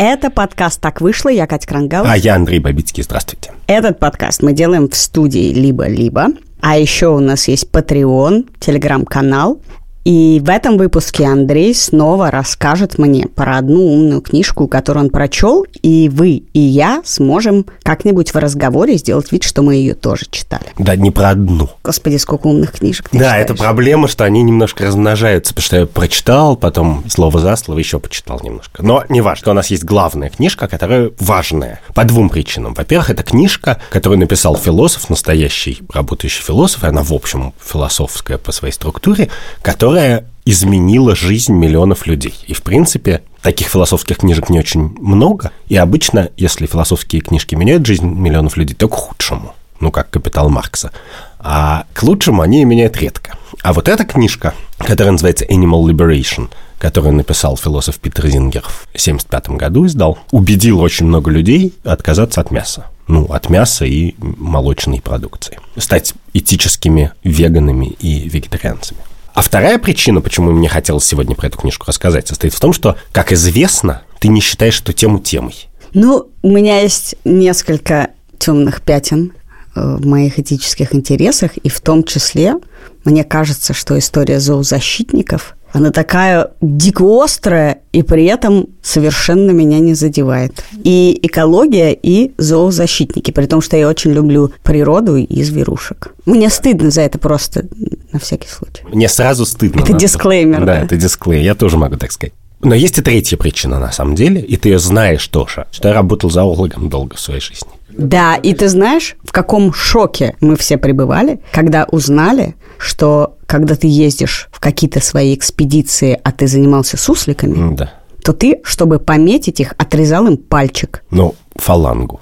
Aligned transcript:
Это 0.00 0.30
подкаст 0.30 0.80
«Так 0.80 1.00
вышло». 1.00 1.28
Я 1.28 1.48
Катя 1.48 1.66
Крангаус. 1.66 2.06
А 2.08 2.16
я 2.16 2.36
Андрей 2.36 2.60
Бабицкий. 2.60 3.02
Здравствуйте. 3.02 3.50
Этот 3.66 3.98
подкаст 3.98 4.44
мы 4.44 4.52
делаем 4.52 4.88
в 4.88 4.94
студии 4.94 5.52
«Либо-либо». 5.52 6.28
А 6.60 6.78
еще 6.78 7.08
у 7.08 7.18
нас 7.18 7.48
есть 7.48 7.68
Patreon, 7.72 8.48
телеграм-канал, 8.60 9.60
и 10.08 10.40
в 10.42 10.48
этом 10.48 10.78
выпуске 10.78 11.26
Андрей 11.26 11.74
снова 11.74 12.30
расскажет 12.30 12.96
мне 12.96 13.26
про 13.26 13.58
одну 13.58 13.92
умную 13.92 14.22
книжку, 14.22 14.66
которую 14.66 15.04
он 15.04 15.10
прочел, 15.10 15.66
и 15.82 16.08
вы 16.10 16.44
и 16.54 16.60
я 16.60 17.02
сможем 17.04 17.66
как-нибудь 17.82 18.32
в 18.32 18.36
разговоре 18.38 18.96
сделать 18.96 19.30
вид, 19.30 19.42
что 19.42 19.60
мы 19.60 19.74
ее 19.74 19.92
тоже 19.92 20.24
читали. 20.30 20.64
Да, 20.78 20.96
не 20.96 21.10
про 21.10 21.28
одну. 21.28 21.68
Господи, 21.84 22.16
сколько 22.16 22.46
умных 22.46 22.72
книжек 22.72 23.10
ты 23.10 23.18
Да, 23.18 23.24
читаешь. 23.26 23.44
это 23.44 23.54
проблема, 23.54 24.08
что 24.08 24.24
они 24.24 24.40
немножко 24.42 24.86
размножаются, 24.86 25.52
потому 25.52 25.64
что 25.66 25.76
я 25.76 25.84
прочитал, 25.86 26.56
потом 26.56 27.04
слово 27.10 27.40
за 27.40 27.54
слово 27.56 27.78
еще 27.78 28.00
почитал 28.00 28.40
немножко. 28.42 28.82
Но 28.82 29.04
не 29.10 29.20
важно, 29.20 29.50
у 29.52 29.54
нас 29.54 29.66
есть 29.66 29.84
главная 29.84 30.30
книжка, 30.30 30.68
которая 30.68 31.10
важная 31.20 31.82
по 31.92 32.04
двум 32.04 32.30
причинам. 32.30 32.72
Во-первых, 32.72 33.10
это 33.10 33.22
книжка, 33.24 33.78
которую 33.90 34.20
написал 34.20 34.56
философ, 34.56 35.10
настоящий 35.10 35.80
работающий 35.92 36.42
философ, 36.42 36.82
и 36.84 36.86
она, 36.86 37.02
в 37.02 37.12
общем, 37.12 37.52
философская 37.62 38.38
по 38.38 38.52
своей 38.52 38.72
структуре, 38.72 39.28
которая 39.60 39.97
изменила 40.44 41.14
жизнь 41.14 41.52
миллионов 41.52 42.06
людей. 42.06 42.34
И, 42.46 42.54
в 42.54 42.62
принципе, 42.62 43.22
таких 43.42 43.68
философских 43.68 44.18
книжек 44.18 44.48
не 44.48 44.58
очень 44.58 44.80
много. 44.98 45.52
И 45.68 45.76
обычно, 45.76 46.30
если 46.38 46.66
философские 46.66 47.20
книжки 47.20 47.54
меняют 47.54 47.84
жизнь 47.84 48.06
миллионов 48.06 48.56
людей, 48.56 48.74
то 48.74 48.88
к 48.88 48.94
худшему. 48.94 49.54
Ну, 49.80 49.90
как 49.90 50.10
«Капитал 50.10 50.48
Маркса». 50.48 50.90
А 51.38 51.84
к 51.92 52.02
лучшему 52.02 52.42
они 52.42 52.64
меняют 52.64 52.96
редко. 52.96 53.36
А 53.62 53.72
вот 53.72 53.88
эта 53.88 54.04
книжка, 54.04 54.54
которая 54.78 55.12
называется 55.12 55.44
«Animal 55.44 55.84
Liberation», 55.84 56.48
которую 56.78 57.12
написал 57.12 57.56
философ 57.56 57.98
Питер 57.98 58.28
Зингер 58.28 58.62
в 58.62 58.88
1975 58.88 59.50
году 59.50 59.86
издал, 59.86 60.18
убедил 60.30 60.80
очень 60.80 61.06
много 61.06 61.30
людей 61.30 61.74
отказаться 61.84 62.40
от 62.40 62.50
мяса. 62.50 62.86
Ну, 63.06 63.26
от 63.26 63.50
мяса 63.50 63.84
и 63.84 64.14
молочной 64.18 65.00
продукции. 65.00 65.58
Стать 65.76 66.14
этическими 66.32 67.12
веганами 67.22 67.96
и 68.00 68.28
вегетарианцами. 68.28 69.00
А 69.38 69.40
вторая 69.40 69.78
причина, 69.78 70.20
почему 70.20 70.50
мне 70.50 70.68
хотелось 70.68 71.04
сегодня 71.04 71.36
про 71.36 71.46
эту 71.46 71.58
книжку 71.58 71.86
рассказать, 71.86 72.26
состоит 72.26 72.52
в 72.52 72.58
том, 72.58 72.72
что, 72.72 72.96
как 73.12 73.30
известно, 73.30 74.02
ты 74.18 74.26
не 74.26 74.40
считаешь 74.40 74.80
эту 74.80 74.92
тему 74.92 75.20
темой. 75.20 75.68
Ну, 75.94 76.28
у 76.42 76.50
меня 76.50 76.80
есть 76.80 77.14
несколько 77.24 78.08
темных 78.40 78.82
пятен 78.82 79.30
э, 79.76 79.96
в 79.96 80.04
моих 80.04 80.40
этических 80.40 80.92
интересах, 80.92 81.56
и 81.56 81.68
в 81.68 81.80
том 81.80 82.02
числе 82.02 82.56
мне 83.04 83.22
кажется, 83.22 83.74
что 83.74 83.96
история 83.96 84.40
зоозащитников, 84.40 85.54
она 85.72 85.90
такая 85.90 86.50
дико 86.60 87.22
острая, 87.22 87.78
и 87.92 88.02
при 88.02 88.24
этом 88.24 88.68
совершенно 88.82 89.50
меня 89.50 89.78
не 89.78 89.94
задевает. 89.94 90.64
И 90.84 91.18
экология, 91.22 91.92
и 91.92 92.32
зоозащитники, 92.38 93.30
при 93.30 93.46
том, 93.46 93.60
что 93.60 93.76
я 93.76 93.88
очень 93.88 94.12
люблю 94.12 94.52
природу 94.62 95.16
и 95.16 95.42
зверушек. 95.42 96.14
Мне 96.26 96.48
стыдно 96.50 96.90
за 96.90 97.02
это 97.02 97.18
просто, 97.18 97.66
на 98.12 98.18
всякий 98.18 98.48
случай. 98.48 98.82
Мне 98.92 99.08
сразу 99.08 99.44
стыдно. 99.46 99.80
Это 99.80 99.92
дисклеймер, 99.92 100.60
Да, 100.60 100.66
да. 100.66 100.80
это 100.82 100.96
дисклеймер. 100.96 101.44
Я 101.44 101.54
тоже 101.54 101.76
могу 101.76 101.96
так 101.96 102.12
сказать. 102.12 102.32
Но 102.60 102.74
есть 102.74 102.98
и 102.98 103.02
третья 103.02 103.36
причина, 103.36 103.78
на 103.78 103.92
самом 103.92 104.16
деле, 104.16 104.40
и 104.40 104.56
ты 104.56 104.70
ее 104.70 104.78
знаешь 104.80 105.26
тоже, 105.28 105.66
что 105.70 105.88
я 105.88 105.94
работал 105.94 106.28
зоологом 106.28 106.88
долго 106.88 107.14
в 107.16 107.20
своей 107.20 107.40
жизни. 107.40 107.68
Да, 107.90 108.36
и 108.36 108.52
ты 108.54 108.68
знаешь, 108.68 109.16
в 109.24 109.32
каком 109.32 109.72
шоке 109.72 110.36
мы 110.40 110.56
все 110.56 110.76
пребывали, 110.76 111.40
когда 111.52 111.86
узнали, 111.90 112.54
что 112.78 113.36
когда 113.46 113.74
ты 113.74 113.86
ездишь 113.86 114.48
в 114.52 114.60
какие-то 114.60 115.00
свои 115.00 115.34
экспедиции, 115.34 116.18
а 116.22 116.32
ты 116.32 116.46
занимался 116.46 116.96
сусликами, 116.96 117.74
Да. 117.76 117.92
то 118.22 118.32
ты, 118.32 118.60
чтобы 118.64 118.98
пометить 118.98 119.60
их, 119.60 119.74
отрезал 119.78 120.26
им 120.26 120.36
пальчик. 120.36 121.02
Ну, 121.10 121.34
фалангу. 121.56 122.20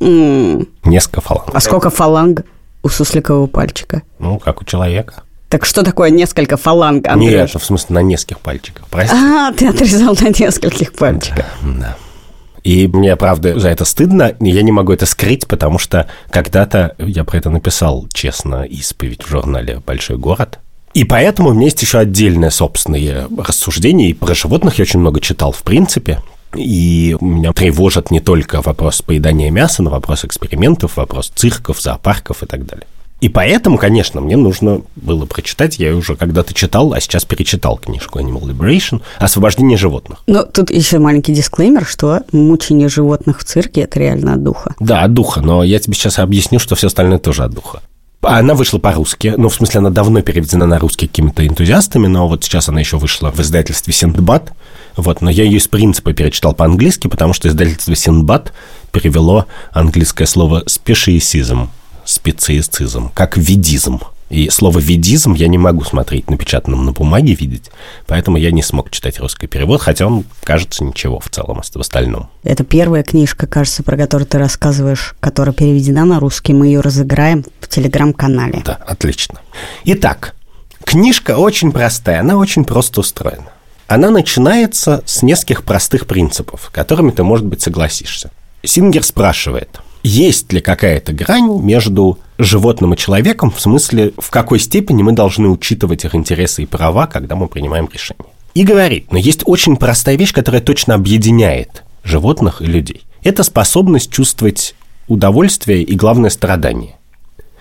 М, 0.00 0.68
Несколько 0.84 1.20
фаланг. 1.20 1.50
А 1.52 1.60
сколько 1.60 1.90
фаланг 1.90 2.44
у 2.82 2.88
сусликового 2.88 3.46
пальчика? 3.48 4.02
Ну, 4.18 4.38
как 4.38 4.62
у 4.62 4.64
человека. 4.64 5.22
Так 5.48 5.64
что 5.64 5.82
такое 5.82 6.10
несколько 6.10 6.56
фаланг, 6.56 7.06
Андрей? 7.08 7.30
Нет, 7.30 7.50
в 7.54 7.64
смысле, 7.64 7.94
на 7.94 8.02
нескольких 8.02 8.38
пальчиках. 8.40 8.86
Прости. 8.90 9.16
А, 9.16 9.50
ты 9.52 9.66
отрезал 9.68 10.14
на 10.20 10.28
нескольких 10.28 10.92
пальчиках. 10.92 11.46
Да. 11.62 11.96
И 12.68 12.86
мне, 12.86 13.16
правда, 13.16 13.58
за 13.58 13.70
это 13.70 13.86
стыдно, 13.86 14.34
я 14.40 14.60
не 14.60 14.72
могу 14.72 14.92
это 14.92 15.06
скрыть, 15.06 15.46
потому 15.46 15.78
что 15.78 16.06
когда-то 16.28 16.94
я 16.98 17.24
про 17.24 17.38
это 17.38 17.48
написал, 17.48 18.06
честно, 18.12 18.62
исповедь 18.64 19.22
в 19.22 19.30
журнале 19.30 19.80
«Большой 19.86 20.18
город». 20.18 20.58
И 20.92 21.04
поэтому 21.04 21.48
у 21.48 21.54
меня 21.54 21.64
есть 21.64 21.80
еще 21.80 21.98
отдельное 21.98 22.50
собственное 22.50 23.26
рассуждение, 23.38 24.10
и 24.10 24.12
про 24.12 24.34
животных 24.34 24.78
я 24.78 24.82
очень 24.82 25.00
много 25.00 25.18
читал, 25.22 25.52
в 25.52 25.62
принципе. 25.62 26.20
И 26.54 27.16
меня 27.22 27.54
тревожит 27.54 28.10
не 28.10 28.20
только 28.20 28.60
вопрос 28.60 29.00
поедания 29.00 29.50
мяса, 29.50 29.82
но 29.82 29.88
вопрос 29.88 30.26
экспериментов, 30.26 30.98
вопрос 30.98 31.32
цирков, 31.34 31.80
зоопарков 31.80 32.42
и 32.42 32.46
так 32.46 32.66
далее. 32.66 32.86
И 33.20 33.28
поэтому, 33.28 33.78
конечно, 33.78 34.20
мне 34.20 34.36
нужно 34.36 34.82
было 34.94 35.26
прочитать, 35.26 35.78
я 35.78 35.94
уже 35.96 36.14
когда-то 36.14 36.54
читал, 36.54 36.92
а 36.92 37.00
сейчас 37.00 37.24
перечитал 37.24 37.76
книжку 37.76 38.20
Animal 38.20 38.42
Liberation 38.42 39.00
«Освобождение 39.18 39.76
животных». 39.76 40.20
Но 40.28 40.44
тут 40.44 40.70
еще 40.70 40.98
маленький 40.98 41.32
дисклеймер, 41.32 41.84
что 41.84 42.20
мучение 42.30 42.88
животных 42.88 43.40
в 43.40 43.44
цирке– 43.44 43.80
это 43.82 43.98
реально 43.98 44.34
от 44.34 44.44
духа. 44.44 44.74
Да, 44.78 45.02
от 45.02 45.14
духа, 45.14 45.40
но 45.40 45.64
я 45.64 45.80
тебе 45.80 45.94
сейчас 45.94 46.20
объясню, 46.20 46.60
что 46.60 46.76
все 46.76 46.86
остальное 46.86 47.18
тоже 47.18 47.42
от 47.42 47.52
духа. 47.52 47.82
Она 48.20 48.54
вышла 48.54 48.78
по-русски, 48.78 49.34
ну, 49.36 49.48
в 49.48 49.54
смысле, 49.54 49.78
она 49.78 49.90
давно 49.90 50.22
переведена 50.22 50.66
на 50.66 50.78
русский 50.78 51.06
какими-то 51.06 51.46
энтузиастами, 51.46 52.06
но 52.06 52.28
вот 52.28 52.44
сейчас 52.44 52.68
она 52.68 52.80
еще 52.80 52.98
вышла 52.98 53.30
в 53.32 53.40
издательстве 53.40 53.92
«Синдбад», 53.92 54.52
вот, 54.96 55.20
но 55.22 55.30
я 55.30 55.44
ее 55.44 55.58
из 55.58 55.68
принципа 55.68 56.12
перечитал 56.12 56.54
по-английски, 56.54 57.06
потому 57.06 57.32
что 57.32 57.48
издательство 57.48 57.94
«Синдбад» 57.94 58.52
перевело 58.92 59.46
английское 59.72 60.26
слово 60.26 60.64
«спешиесизм», 60.66 61.70
специесизм, 62.08 63.10
как 63.14 63.36
«ведизм». 63.36 64.00
И 64.30 64.50
слово 64.50 64.78
«ведизм» 64.78 65.32
я 65.32 65.48
не 65.48 65.56
могу 65.56 65.84
смотреть 65.84 66.28
напечатанным 66.28 66.84
на 66.84 66.92
бумаге, 66.92 67.34
видеть, 67.34 67.70
поэтому 68.06 68.36
я 68.36 68.50
не 68.50 68.62
смог 68.62 68.90
читать 68.90 69.18
русский 69.20 69.46
перевод, 69.46 69.80
хотя 69.80 70.06
он 70.06 70.24
кажется 70.42 70.84
ничего 70.84 71.18
в 71.18 71.30
целом 71.30 71.62
в 71.62 71.80
остальном. 71.80 72.28
Это 72.42 72.62
первая 72.62 73.02
книжка, 73.02 73.46
кажется, 73.46 73.82
про 73.82 73.96
которую 73.96 74.26
ты 74.26 74.38
рассказываешь, 74.38 75.14
которая 75.20 75.54
переведена 75.54 76.04
на 76.04 76.20
русский. 76.20 76.52
Мы 76.52 76.66
ее 76.66 76.80
разыграем 76.80 77.44
в 77.60 77.68
телеграм-канале. 77.68 78.62
Да, 78.64 78.74
отлично. 78.74 79.40
Итак, 79.84 80.34
книжка 80.84 81.38
очень 81.38 81.72
простая, 81.72 82.20
она 82.20 82.36
очень 82.36 82.64
просто 82.64 83.00
устроена. 83.00 83.50
Она 83.86 84.10
начинается 84.10 85.02
с 85.06 85.22
нескольких 85.22 85.64
простых 85.64 86.06
принципов, 86.06 86.68
которыми 86.70 87.12
ты, 87.12 87.22
может 87.22 87.46
быть, 87.46 87.62
согласишься. 87.62 88.30
Сингер 88.62 89.02
спрашивает, 89.02 89.80
есть 90.02 90.52
ли 90.52 90.60
какая-то 90.60 91.12
грань 91.12 91.60
между 91.62 92.18
животным 92.38 92.94
и 92.94 92.96
человеком, 92.96 93.50
в 93.50 93.60
смысле, 93.60 94.12
в 94.18 94.30
какой 94.30 94.58
степени 94.60 95.02
мы 95.02 95.12
должны 95.12 95.48
учитывать 95.48 96.04
их 96.04 96.14
интересы 96.14 96.62
и 96.62 96.66
права, 96.66 97.06
когда 97.06 97.34
мы 97.36 97.48
принимаем 97.48 97.88
решения. 97.92 98.30
И 98.54 98.64
говорит, 98.64 99.12
но 99.12 99.18
есть 99.18 99.42
очень 99.44 99.76
простая 99.76 100.16
вещь, 100.16 100.32
которая 100.32 100.62
точно 100.62 100.94
объединяет 100.94 101.84
животных 102.04 102.62
и 102.62 102.66
людей. 102.66 103.02
Это 103.22 103.42
способность 103.42 104.10
чувствовать 104.10 104.74
удовольствие 105.08 105.82
и, 105.82 105.94
главное, 105.94 106.30
страдание. 106.30 106.96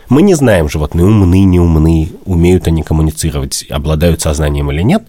Мы 0.09 0.21
не 0.21 0.35
знаем, 0.35 0.69
животные 0.69 1.05
умны, 1.05 1.43
не 1.43 1.59
умны, 1.59 2.09
умеют 2.25 2.67
они 2.67 2.81
коммуницировать, 2.81 3.65
обладают 3.69 4.21
сознанием 4.21 4.71
или 4.71 4.81
нет. 4.81 5.03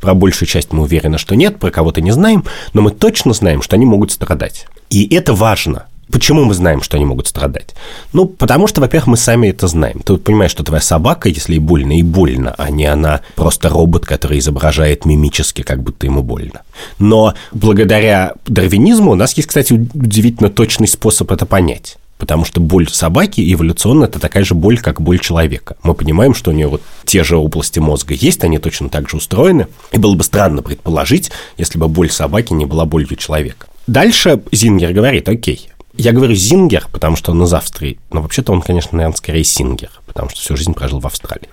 Про 0.00 0.14
большую 0.14 0.48
часть 0.48 0.72
мы 0.72 0.82
уверены, 0.82 1.16
что 1.16 1.34
нет, 1.36 1.58
про 1.58 1.70
кого-то 1.70 2.00
не 2.00 2.10
знаем, 2.10 2.44
но 2.74 2.82
мы 2.82 2.90
точно 2.90 3.32
знаем, 3.32 3.62
что 3.62 3.76
они 3.76 3.86
могут 3.86 4.10
страдать. 4.10 4.66
И 4.90 5.14
это 5.14 5.32
важно. 5.32 5.86
Почему 6.12 6.44
мы 6.44 6.52
знаем, 6.52 6.82
что 6.82 6.98
они 6.98 7.06
могут 7.06 7.26
страдать? 7.26 7.74
Ну, 8.12 8.26
потому 8.26 8.66
что, 8.66 8.82
во-первых, 8.82 9.06
мы 9.06 9.16
сами 9.16 9.48
это 9.48 9.66
знаем. 9.66 10.00
Ты 10.04 10.12
вот 10.12 10.24
понимаешь, 10.24 10.50
что 10.50 10.62
твоя 10.62 10.82
собака, 10.82 11.30
если 11.30 11.54
ей 11.54 11.58
больно, 11.58 11.98
и 11.98 12.02
больно, 12.02 12.54
а 12.58 12.70
не 12.70 12.84
она 12.84 13.22
просто 13.34 13.70
робот, 13.70 14.04
который 14.04 14.38
изображает 14.38 15.06
мимически, 15.06 15.62
как 15.62 15.82
будто 15.82 16.06
ему 16.06 16.22
больно. 16.22 16.62
Но 16.98 17.34
благодаря 17.52 18.34
дарвинизму 18.46 19.12
у 19.12 19.14
нас 19.14 19.32
есть, 19.38 19.48
кстати, 19.48 19.72
удивительно 19.72 20.50
точный 20.50 20.86
способ 20.86 21.32
это 21.32 21.46
понять. 21.46 21.96
Потому 22.18 22.44
что 22.44 22.60
боль 22.60 22.88
собаки 22.88 23.40
эволюционно 23.52 24.04
это 24.04 24.20
такая 24.20 24.44
же 24.44 24.54
боль, 24.54 24.78
как 24.78 25.00
боль 25.00 25.18
человека. 25.18 25.76
Мы 25.82 25.94
понимаем, 25.94 26.34
что 26.34 26.50
у 26.50 26.54
нее 26.54 26.68
вот 26.68 26.82
те 27.04 27.24
же 27.24 27.36
области 27.36 27.80
мозга 27.80 28.14
есть, 28.14 28.44
они 28.44 28.58
точно 28.58 28.90
так 28.90 29.08
же 29.08 29.16
устроены. 29.16 29.66
И 29.90 29.98
было 29.98 30.14
бы 30.14 30.22
странно 30.22 30.62
предположить, 30.62 31.32
если 31.56 31.78
бы 31.78 31.88
боль 31.88 32.10
собаки 32.10 32.52
не 32.52 32.66
была 32.66 32.84
болью 32.84 33.16
человека. 33.16 33.66
Дальше 33.88 34.40
Зингер 34.52 34.92
говорит, 34.92 35.28
окей, 35.28 35.68
я 35.94 36.12
говорю 36.12 36.34
Зингер, 36.34 36.88
потому 36.90 37.16
что 37.16 37.32
он 37.32 37.42
из 37.42 37.52
Австрии, 37.52 37.98
но 38.10 38.22
вообще-то 38.22 38.52
он, 38.52 38.62
конечно, 38.62 38.96
наверное, 38.96 39.16
скорее 39.16 39.44
Сингер, 39.44 39.90
потому 40.06 40.30
что 40.30 40.40
всю 40.40 40.56
жизнь 40.56 40.74
прожил 40.74 41.00
в 41.00 41.06
Австралии. 41.06 41.48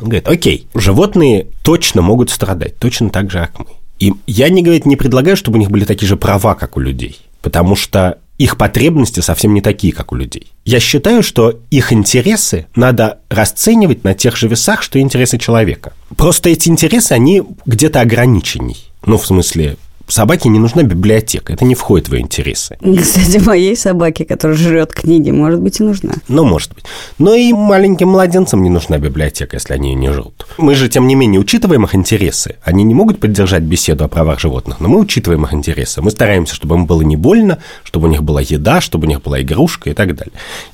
Он 0.00 0.08
говорит, 0.08 0.28
окей, 0.28 0.66
животные 0.74 1.48
точно 1.62 2.02
могут 2.02 2.30
страдать, 2.30 2.78
точно 2.78 3.10
так 3.10 3.30
же, 3.30 3.38
как 3.38 3.58
мы. 3.58 3.66
И 3.98 4.14
я, 4.26 4.48
не, 4.48 4.62
говорит, 4.62 4.86
не 4.86 4.96
предлагаю, 4.96 5.36
чтобы 5.36 5.56
у 5.56 5.60
них 5.60 5.70
были 5.70 5.84
такие 5.84 6.08
же 6.08 6.16
права, 6.16 6.54
как 6.54 6.76
у 6.76 6.80
людей, 6.80 7.18
потому 7.42 7.76
что 7.76 8.18
их 8.38 8.56
потребности 8.56 9.18
совсем 9.18 9.52
не 9.52 9.60
такие, 9.60 9.92
как 9.92 10.12
у 10.12 10.14
людей. 10.14 10.52
Я 10.64 10.78
считаю, 10.78 11.24
что 11.24 11.58
их 11.70 11.92
интересы 11.92 12.66
надо 12.76 13.18
расценивать 13.28 14.04
на 14.04 14.14
тех 14.14 14.36
же 14.36 14.46
весах, 14.46 14.82
что 14.82 14.98
и 14.98 15.02
интересы 15.02 15.38
человека. 15.38 15.92
Просто 16.16 16.48
эти 16.48 16.68
интересы, 16.68 17.12
они 17.12 17.42
где-то 17.66 18.00
ограниченней. 18.00 18.76
Ну, 19.04 19.18
в 19.18 19.26
смысле, 19.26 19.76
собаке 20.12 20.48
не 20.48 20.58
нужна 20.58 20.82
библиотека, 20.82 21.52
это 21.52 21.64
не 21.64 21.74
входит 21.74 22.08
в 22.08 22.14
ее 22.14 22.22
интересы. 22.22 22.78
Кстати, 23.00 23.38
моей 23.38 23.76
собаке, 23.76 24.24
которая 24.24 24.56
жрет 24.56 24.92
книги, 24.92 25.30
может 25.30 25.60
быть 25.60 25.80
и 25.80 25.82
нужна. 25.82 26.14
Ну, 26.28 26.44
может 26.44 26.74
быть. 26.74 26.84
Но 27.18 27.34
и 27.34 27.52
маленьким 27.52 28.08
младенцам 28.08 28.62
не 28.62 28.70
нужна 28.70 28.98
библиотека, 28.98 29.56
если 29.56 29.74
они 29.74 29.90
ее 29.90 29.96
не 29.96 30.12
жрут. 30.12 30.46
Мы 30.56 30.74
же, 30.74 30.88
тем 30.88 31.06
не 31.06 31.14
менее, 31.14 31.40
учитываем 31.40 31.84
их 31.84 31.94
интересы. 31.94 32.56
Они 32.62 32.84
не 32.84 32.94
могут 32.94 33.20
поддержать 33.20 33.62
беседу 33.62 34.04
о 34.04 34.08
правах 34.08 34.40
животных, 34.40 34.80
но 34.80 34.88
мы 34.88 34.98
учитываем 34.98 35.44
их 35.44 35.52
интересы. 35.52 36.00
Мы 36.02 36.10
стараемся, 36.10 36.54
чтобы 36.54 36.76
им 36.76 36.86
было 36.86 37.02
не 37.02 37.16
больно, 37.16 37.58
чтобы 37.84 38.08
у 38.08 38.10
них 38.10 38.22
была 38.22 38.40
еда, 38.40 38.80
чтобы 38.80 39.06
у 39.06 39.08
них 39.08 39.22
была 39.22 39.42
игрушка 39.42 39.90
и 39.90 39.94
так 39.94 40.14
далее. 40.14 40.32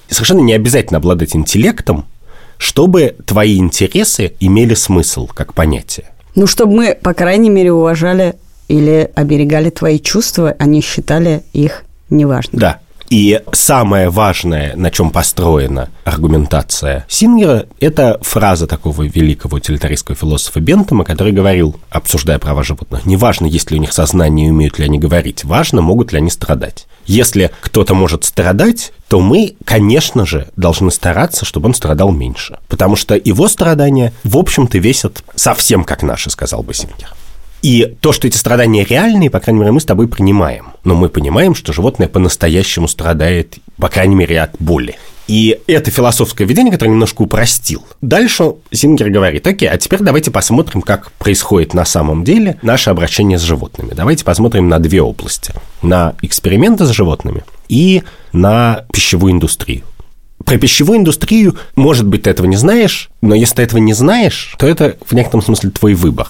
И 0.08 0.14
совершенно 0.14 0.40
не 0.40 0.52
обязательно 0.52 0.98
обладать 0.98 1.34
интеллектом, 1.34 2.06
чтобы 2.58 3.16
твои 3.26 3.58
интересы 3.58 4.34
имели 4.40 4.74
смысл 4.74 5.26
как 5.26 5.54
понятие. 5.54 6.06
Ну, 6.34 6.46
чтобы 6.46 6.74
мы, 6.74 6.98
по 7.00 7.14
крайней 7.14 7.50
мере, 7.50 7.72
уважали 7.72 8.34
или 8.68 9.10
оберегали 9.14 9.70
твои 9.70 9.98
чувства, 9.98 10.54
не 10.64 10.80
считали 10.80 11.42
их 11.52 11.84
неважными. 12.10 12.60
Да. 12.60 12.78
И 13.10 13.40
самое 13.52 14.08
важное, 14.08 14.74
на 14.76 14.90
чем 14.90 15.10
построена 15.10 15.90
аргументация 16.04 17.04
Сингера, 17.08 17.66
это 17.78 18.18
фраза 18.22 18.66
такого 18.66 19.02
великого 19.02 19.58
утилитаристского 19.58 20.16
философа 20.16 20.60
Бентома, 20.60 21.04
который 21.04 21.32
говорил, 21.32 21.76
обсуждая 21.90 22.38
права 22.38 22.64
животных, 22.64 23.04
неважно, 23.04 23.46
есть 23.46 23.70
ли 23.70 23.78
у 23.78 23.80
них 23.80 23.92
сознание 23.92 24.48
и 24.48 24.50
умеют 24.50 24.78
ли 24.78 24.86
они 24.86 24.98
говорить, 24.98 25.44
важно, 25.44 25.82
могут 25.82 26.12
ли 26.12 26.18
они 26.18 26.30
страдать. 26.30 26.86
Если 27.06 27.50
кто-то 27.60 27.94
может 27.94 28.24
страдать, 28.24 28.92
то 29.08 29.20
мы, 29.20 29.56
конечно 29.64 30.24
же, 30.24 30.48
должны 30.56 30.90
стараться, 30.90 31.44
чтобы 31.44 31.68
он 31.68 31.74
страдал 31.74 32.10
меньше. 32.10 32.58
Потому 32.68 32.96
что 32.96 33.14
его 33.14 33.46
страдания, 33.48 34.14
в 34.24 34.38
общем-то, 34.38 34.78
весят 34.78 35.22
совсем 35.36 35.84
как 35.84 36.02
наши, 36.02 36.30
сказал 36.30 36.62
бы 36.62 36.72
Сингер. 36.72 37.14
И 37.64 37.96
то, 38.02 38.12
что 38.12 38.28
эти 38.28 38.36
страдания 38.36 38.84
реальные, 38.84 39.30
по 39.30 39.40
крайней 39.40 39.60
мере, 39.60 39.72
мы 39.72 39.80
с 39.80 39.86
тобой 39.86 40.06
принимаем. 40.06 40.74
Но 40.84 40.94
мы 40.94 41.08
понимаем, 41.08 41.54
что 41.54 41.72
животное 41.72 42.08
по-настоящему 42.08 42.88
страдает, 42.88 43.56
по 43.78 43.88
крайней 43.88 44.14
мере, 44.14 44.42
от 44.42 44.50
боли. 44.58 44.96
И 45.28 45.58
это 45.66 45.90
философское 45.90 46.44
видение, 46.44 46.70
которое 46.70 46.90
немножко 46.90 47.22
упростил. 47.22 47.82
Дальше 48.02 48.56
Зингер 48.70 49.08
говорит, 49.08 49.46
окей, 49.46 49.70
а 49.70 49.78
теперь 49.78 50.00
давайте 50.00 50.30
посмотрим, 50.30 50.82
как 50.82 51.10
происходит 51.12 51.72
на 51.72 51.86
самом 51.86 52.22
деле 52.22 52.58
наше 52.60 52.90
обращение 52.90 53.38
с 53.38 53.42
животными. 53.42 53.94
Давайте 53.94 54.26
посмотрим 54.26 54.68
на 54.68 54.78
две 54.78 55.00
области. 55.00 55.54
На 55.80 56.16
эксперименты 56.20 56.84
с 56.84 56.90
животными 56.90 57.44
и 57.70 58.02
на 58.34 58.84
пищевую 58.92 59.32
индустрию. 59.32 59.84
Про 60.44 60.58
пищевую 60.58 60.98
индустрию, 60.98 61.56
может 61.76 62.06
быть, 62.06 62.24
ты 62.24 62.30
этого 62.30 62.46
не 62.46 62.56
знаешь, 62.56 63.08
но 63.22 63.34
если 63.34 63.54
ты 63.54 63.62
этого 63.62 63.78
не 63.78 63.94
знаешь, 63.94 64.54
то 64.58 64.66
это 64.66 64.98
в 65.06 65.14
некотором 65.14 65.42
смысле 65.42 65.70
твой 65.70 65.94
выбор. 65.94 66.28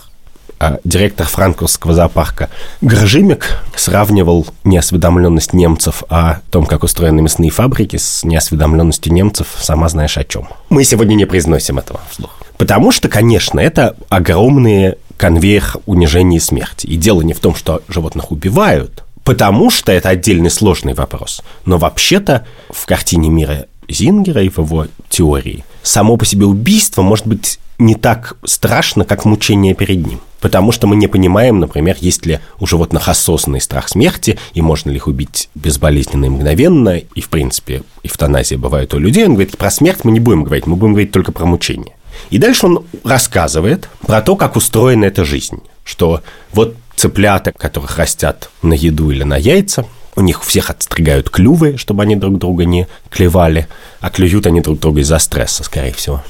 А 0.65 0.79
директор 0.83 1.27
франковского 1.27 1.93
зоопарка 1.93 2.49
Гржимик 2.81 3.59
сравнивал 3.77 4.47
неосведомленность 4.65 5.53
немцев 5.53 6.05
о 6.09 6.37
том, 6.51 6.65
как 6.65 6.85
устроены 6.85 7.21
мясные 7.21 7.51
фабрики, 7.51 7.97
с 7.97 8.25
неосведомленностью 8.25 9.13
немцев, 9.13 9.49
сама 9.59 9.91
знаешь 9.91 10.17
о 10.17 10.25
чем. 10.25 10.49
Мы 10.71 10.85
сегодня 10.85 11.17
не 11.17 11.27
произносим 11.27 11.77
этого 11.77 12.01
вслух. 12.11 12.31
Потому 12.57 12.93
что, 12.93 13.11
конечно, 13.11 13.61
это 13.61 13.95
огромные 14.09 14.97
конвейер 15.19 15.77
унижения 15.85 16.39
и 16.39 16.41
смерти. 16.41 16.87
И 16.87 16.97
дело 16.97 17.21
не 17.21 17.35
в 17.35 17.41
том, 17.41 17.55
что 17.55 17.83
животных 17.89 18.31
убивают, 18.31 19.05
потому 19.23 19.69
что 19.69 19.93
это 19.93 20.09
отдельный 20.09 20.51
сложный 20.51 20.95
вопрос. 20.95 21.43
Но 21.67 21.77
вообще-то 21.77 22.47
в 22.71 22.87
картине 22.87 23.29
мира 23.29 23.67
Зингера 23.87 24.43
и 24.43 24.49
в 24.49 24.57
его 24.57 24.87
теории 25.11 25.63
само 25.83 26.17
по 26.17 26.25
себе 26.25 26.47
убийство 26.47 27.03
может 27.03 27.27
быть 27.27 27.59
не 27.79 27.97
так 27.97 28.39
страшно, 28.47 29.05
как 29.05 29.27
мучение 29.27 29.75
перед 29.75 30.07
ним. 30.07 30.21
Потому 30.45 30.73
что 30.73 30.87
мы 30.87 30.97
не 30.97 31.07
понимаем, 31.07 31.59
например, 31.59 31.97
есть 32.01 32.27
ли 32.27 32.39
у 32.61 32.67
животных 32.67 33.09
осознанный 33.09 33.63
страх 33.63 33.89
смерти, 33.89 34.39
и 34.53 34.61
можно 34.61 34.91
ли 34.91 34.97
их 34.97 35.07
убить 35.07 35.49
безболезненно 35.55 36.27
и 36.27 36.29
мгновенно, 36.29 36.99
и, 36.99 37.21
в 37.23 37.31
принципе, 37.31 37.83
эвтаназия 38.03 38.59
бывает 38.59 38.93
у 38.93 38.99
людей. 38.99 39.25
Он 39.25 39.33
говорит, 39.33 39.57
про 39.57 39.71
смерть 39.71 40.01
мы 40.05 40.13
не 40.13 40.21
будем 40.21 40.45
говорить, 40.45 40.67
мы 40.67 40.77
будем 40.77 40.93
говорить 40.93 41.13
только 41.13 41.33
про 41.33 41.47
мучение. 41.47 41.97
И 42.29 42.37
дальше 42.37 42.67
он 42.67 42.85
рассказывает 43.05 43.89
про 44.07 44.21
то, 44.21 44.37
как 44.37 44.57
устроена 44.57 45.07
эта 45.07 45.25
жизнь, 45.25 45.63
что 45.83 46.21
вот 46.53 46.77
цыплята, 46.95 47.53
которых 47.53 47.97
растят 47.97 48.51
на 48.61 48.75
еду 48.75 49.11
или 49.11 49.23
на 49.23 49.39
яйца, 49.39 49.87
у 50.15 50.21
них 50.21 50.45
всех 50.45 50.69
отстригают 50.69 51.31
клювы, 51.31 51.79
чтобы 51.79 52.03
они 52.03 52.17
друг 52.17 52.37
друга 52.37 52.67
не 52.67 52.87
клевали, 53.09 53.67
а 54.01 54.11
клюют 54.11 54.47
они 54.47 54.61
друг 54.61 54.79
друга 54.79 55.01
из-за 55.01 55.19
стресса, 55.21 55.65
скорее 55.65 55.95
всего. 55.95 56.23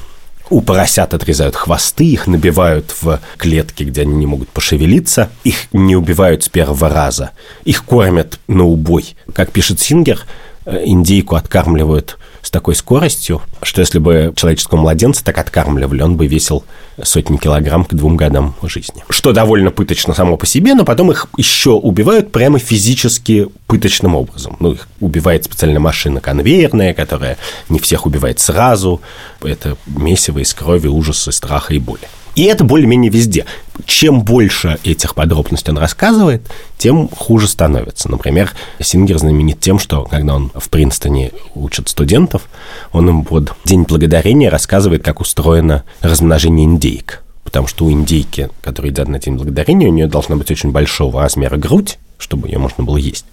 У 0.49 0.61
поросят 0.61 1.13
отрезают 1.13 1.55
хвосты, 1.55 2.05
их 2.05 2.27
набивают 2.27 2.93
в 3.01 3.19
клетки, 3.37 3.83
где 3.83 4.01
они 4.01 4.13
не 4.13 4.27
могут 4.27 4.49
пошевелиться. 4.49 5.29
Их 5.43 5.67
не 5.73 5.95
убивают 5.95 6.43
с 6.43 6.49
первого 6.49 6.87
раза. 6.87 7.31
Их 7.63 7.83
кормят 7.83 8.39
на 8.47 8.63
убой. 8.63 9.15
Как 9.33 9.51
пишет 9.51 9.79
Сингер, 9.79 10.23
индейку 10.65 11.35
откармливают 11.35 12.17
с 12.41 12.51
такой 12.51 12.75
скоростью, 12.75 13.41
что 13.63 13.81
если 13.81 13.97
бы 13.97 14.31
человеческого 14.35 14.79
младенца 14.79 15.23
так 15.23 15.37
откармливали, 15.37 16.01
он 16.01 16.15
бы 16.15 16.27
весил 16.27 16.63
сотни 17.01 17.37
килограмм 17.37 17.85
к 17.85 17.93
двум 17.93 18.15
годам 18.17 18.55
жизни. 18.63 19.03
Что 19.09 19.31
довольно 19.31 19.71
пыточно 19.71 20.13
само 20.13 20.37
по 20.37 20.45
себе, 20.45 20.75
но 20.75 20.85
потом 20.85 21.11
их 21.11 21.27
еще 21.37 21.71
убивают 21.71 22.31
прямо 22.31 22.59
физически 22.59 23.47
пыточным 23.67 24.15
образом. 24.15 24.57
Ну, 24.59 24.73
их 24.73 24.87
убивает 24.99 25.45
специальная 25.45 25.79
машина 25.79 26.21
конвейерная, 26.21 26.93
которая 26.93 27.37
не 27.69 27.79
всех 27.79 28.05
убивает 28.05 28.39
сразу. 28.39 29.01
Это 29.41 29.77
месиво 29.87 30.39
из 30.39 30.53
крови, 30.53 30.87
ужаса, 30.87 31.31
страха 31.31 31.73
и 31.73 31.79
боли. 31.79 32.07
И 32.35 32.43
это 32.43 32.65
более-менее 32.65 33.09
везде. 33.09 33.45
Чем 33.85 34.23
больше 34.23 34.77
этих 34.83 35.15
подробностей 35.15 35.71
он 35.71 35.77
рассказывает, 35.77 36.41
тем 36.77 37.07
хуже 37.07 37.47
становится. 37.47 38.11
Например, 38.11 38.51
Сингер 38.81 39.17
знаменит 39.17 39.61
тем, 39.61 39.79
что 39.79 40.03
когда 40.03 40.35
он 40.35 40.51
в 40.53 40.69
Принстоне 40.69 41.31
учит 41.55 41.87
студентов, 41.87 42.43
он 42.91 43.09
им 43.09 43.23
под 43.23 43.53
День 43.63 43.83
Благодарения 43.83 44.49
рассказывает, 44.49 45.03
как 45.03 45.21
устроено 45.21 45.83
размножение 46.01 46.65
индейк. 46.65 47.23
Потому 47.45 47.67
что 47.67 47.85
у 47.85 47.91
индейки, 47.91 48.49
которая 48.61 48.91
едят 48.91 49.07
на 49.07 49.19
День 49.19 49.35
Благодарения, 49.35 49.87
у 49.87 49.93
нее 49.93 50.07
должна 50.07 50.35
быть 50.35 50.51
очень 50.51 50.71
большого 50.71 51.21
размера 51.21 51.55
грудь, 51.55 51.99
чтобы 52.17 52.49
ее 52.49 52.57
можно 52.57 52.83
было 52.83 52.97
есть. 52.97 53.25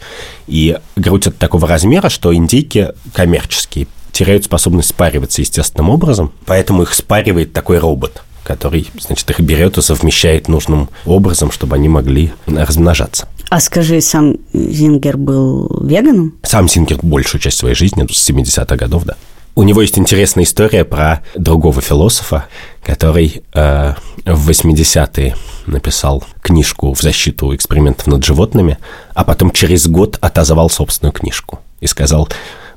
И 0.47 0.79
грудь 0.95 1.27
от 1.27 1.39
такого 1.39 1.67
размера, 1.67 2.09
что 2.09 2.33
индейки 2.33 2.91
коммерческие 3.15 3.89
теряют 4.13 4.45
способность 4.45 4.91
спариваться 4.91 5.41
естественным 5.41 5.91
образом, 5.91 6.33
поэтому 6.47 6.83
их 6.83 6.95
спаривает 6.95 7.53
такой 7.53 7.79
робот– 7.79 8.23
который, 8.43 8.89
значит, 8.99 9.29
их 9.31 9.41
берет 9.41 9.79
и 9.79 9.83
совмещает 9.83 10.49
нужным 10.49 10.89
образом, 11.07 11.51
чтобы 11.51 11.77
они 11.77 11.89
могли 11.89 12.33
размножаться. 12.47 13.29
А 13.49 13.61
скажи, 13.61 14.01
сам 14.01 14.37
Зингер 14.53 15.17
был 15.17 15.85
веганом? 15.85 16.35
Сам 16.43 16.69
Зингер 16.69 16.99
большую 17.03 17.41
часть 17.41 17.59
своей 17.59 17.75
жизни, 17.75 18.07
с 18.11 18.31
70-х 18.31 18.77
годов, 18.77 19.05
да. 19.05 19.17
У 19.55 19.65
него 19.65 19.83
есть 19.83 19.99
интересная 19.99 20.45
история 20.45 20.85
про 20.85 21.23
другого 21.35 21.83
философа, 21.83 22.47
который 22.83 23.43
э, 23.53 23.95
в 24.25 24.49
80-е 24.49 25.37
написал 25.67 26.25
книжку 26.41 26.95
в 26.95 27.03
защиту 27.03 27.55
экспериментов 27.55 28.07
над 28.07 28.25
животными, 28.25 28.79
а 29.15 29.25
потом 29.25 29.51
через 29.51 29.87
год 29.87 30.17
отозвал 30.23 30.71
собственную 30.71 31.13
книжку 31.13 31.61
и 31.81 31.87
сказал, 31.87 32.31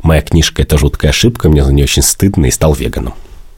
моя 0.03 0.21
книжка– 0.21 0.61
это 0.63 0.77
жуткая 0.77 1.11
ошибка, 1.11 1.47
мне 1.47 1.63
за 1.63 1.71
нее 1.71 1.85
очень 1.85 2.01
стыдно, 2.01 2.47
и 2.47 2.51
стал 2.51 2.73
веганом 2.73 3.13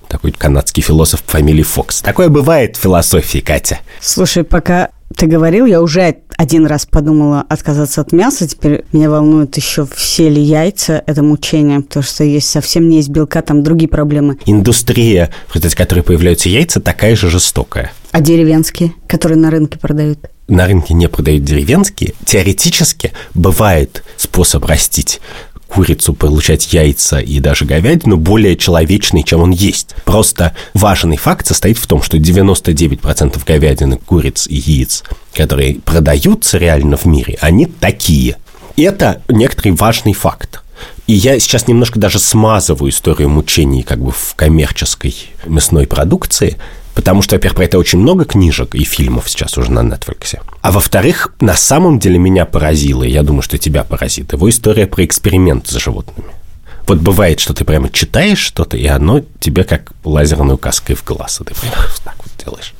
такой 0.08 0.32
канадский 0.32 0.84
философ 0.84 1.24
по 1.24 1.34
фамилии 1.34 1.64
Фокс. 1.64 2.02
Такое 2.02 2.30
бывает 2.30 2.76
в 2.78 2.80
философии, 2.80 3.40
Катя. 3.40 3.80
Слушай, 4.00 4.44
пока 4.44 4.90
ты 5.16 5.26
говорил, 5.26 5.66
я 5.66 5.82
уже 5.82 6.18
один 6.38 6.66
раз 6.66 6.86
подумала 6.86 7.44
отказаться 7.50 8.02
от 8.02 8.12
мяса. 8.12 8.48
Теперь 8.48 8.86
меня 8.92 9.10
волнует 9.10 9.56
еще 9.58 9.88
все 9.96 10.30
ли 10.30 10.42
яйца. 10.42 11.04
Это 11.08 11.24
мучение, 11.24 11.82
потому 11.82 12.04
что 12.04 12.24
есть 12.24 12.50
совсем 12.50 12.88
не 12.90 12.98
есть 12.98 13.10
белка, 13.10 13.42
там 13.42 13.64
другие 13.64 13.90
проблемы. 13.90 14.38
Индустрия, 14.46 15.32
в 15.48 15.56
результате 15.56 15.76
которой 15.76 16.02
появляются 16.02 16.50
яйца, 16.50 16.80
такая 16.80 17.16
же 17.16 17.30
жестокая. 17.30 17.92
А 18.12 18.22
деревенские, 18.22 18.94
которые 19.08 19.38
на 19.38 19.50
рынке 19.50 19.80
продают? 19.80 20.20
на 20.48 20.66
рынке 20.66 20.94
не 20.94 21.10
продают 21.10 21.44
деревенские, 21.44 22.14
теоретически 22.26 23.12
бывает 23.34 24.04
способ 24.16 24.64
растить 24.66 25.20
курицу, 25.68 26.14
получать 26.14 26.74
яйца 26.74 27.20
и 27.20 27.40
даже 27.40 27.66
говядину 27.66 28.18
более 28.18 28.56
человечный, 28.56 29.24
чем 29.24 29.42
он 29.42 29.52
есть. 29.52 29.96
Просто 30.06 30.56
важный 30.74 31.18
факт 31.18 31.48
состоит 31.48 31.78
в 31.78 31.88
том, 31.88 32.02
что 32.02 32.18
99% 32.18 33.40
говядины, 33.46 33.98
куриц 33.98 34.48
и 34.48 34.56
яиц, 34.56 35.04
которые 35.34 35.76
продаются 35.76 36.58
реально 36.58 36.98
в 36.98 37.06
мире, 37.06 37.38
они 37.42 37.66
такие. 37.66 38.38
Это 38.76 39.22
некоторый 39.28 39.72
важный 39.72 40.14
факт. 40.14 40.62
И 41.08 41.14
я 41.14 41.40
сейчас 41.40 41.68
немножко 41.68 42.00
даже 42.00 42.20
смазываю 42.20 42.92
историю 42.92 43.30
мучений 43.30 43.82
как 43.84 44.00
бы 44.00 44.12
в 44.12 44.36
коммерческой 44.36 45.16
мясной 45.46 45.88
продукции, 45.88 46.58
Потому 46.98 47.22
что, 47.22 47.36
во-первых, 47.36 47.58
про 47.58 47.66
это 47.66 47.78
очень 47.78 48.00
много 48.00 48.26
книжек 48.26 48.74
и 48.74 48.84
фильмов 48.84 49.30
сейчас 49.30 49.56
уже 49.56 49.72
на 49.72 49.82
Netflix. 49.82 50.40
А 50.62 50.72
во-вторых, 50.72 51.32
на 51.40 51.56
самом 51.56 52.00
деле 52.00 52.18
меня 52.18 52.44
поразило, 52.46 53.04
и 53.04 53.12
я 53.12 53.22
думаю, 53.22 53.44
что 53.44 53.60
тебя 53.60 53.84
поразит, 53.84 54.34
его 54.34 54.50
история 54.50 54.88
про 54.88 55.06
эксперимент 55.06 55.68
с 55.68 55.76
животными. 55.76 56.32
Вот 56.88 56.98
бывает, 56.98 57.40
что 57.40 57.54
ты 57.54 57.66
прямо 57.66 57.92
читаешь 57.92 58.40
что-то, 58.40 58.78
и 58.78 58.88
оно 58.88 59.22
тебе 59.40 59.64
как 59.64 59.92
лазерной 60.04 60.56
указкой 60.56 60.96
в 60.96 61.06
глаз, 61.06 61.40
и 61.40 61.44
ты 61.44 61.54
прямо 61.54 61.86
так 62.04 62.16
вот 62.18 62.44
делаешь. 62.44 62.74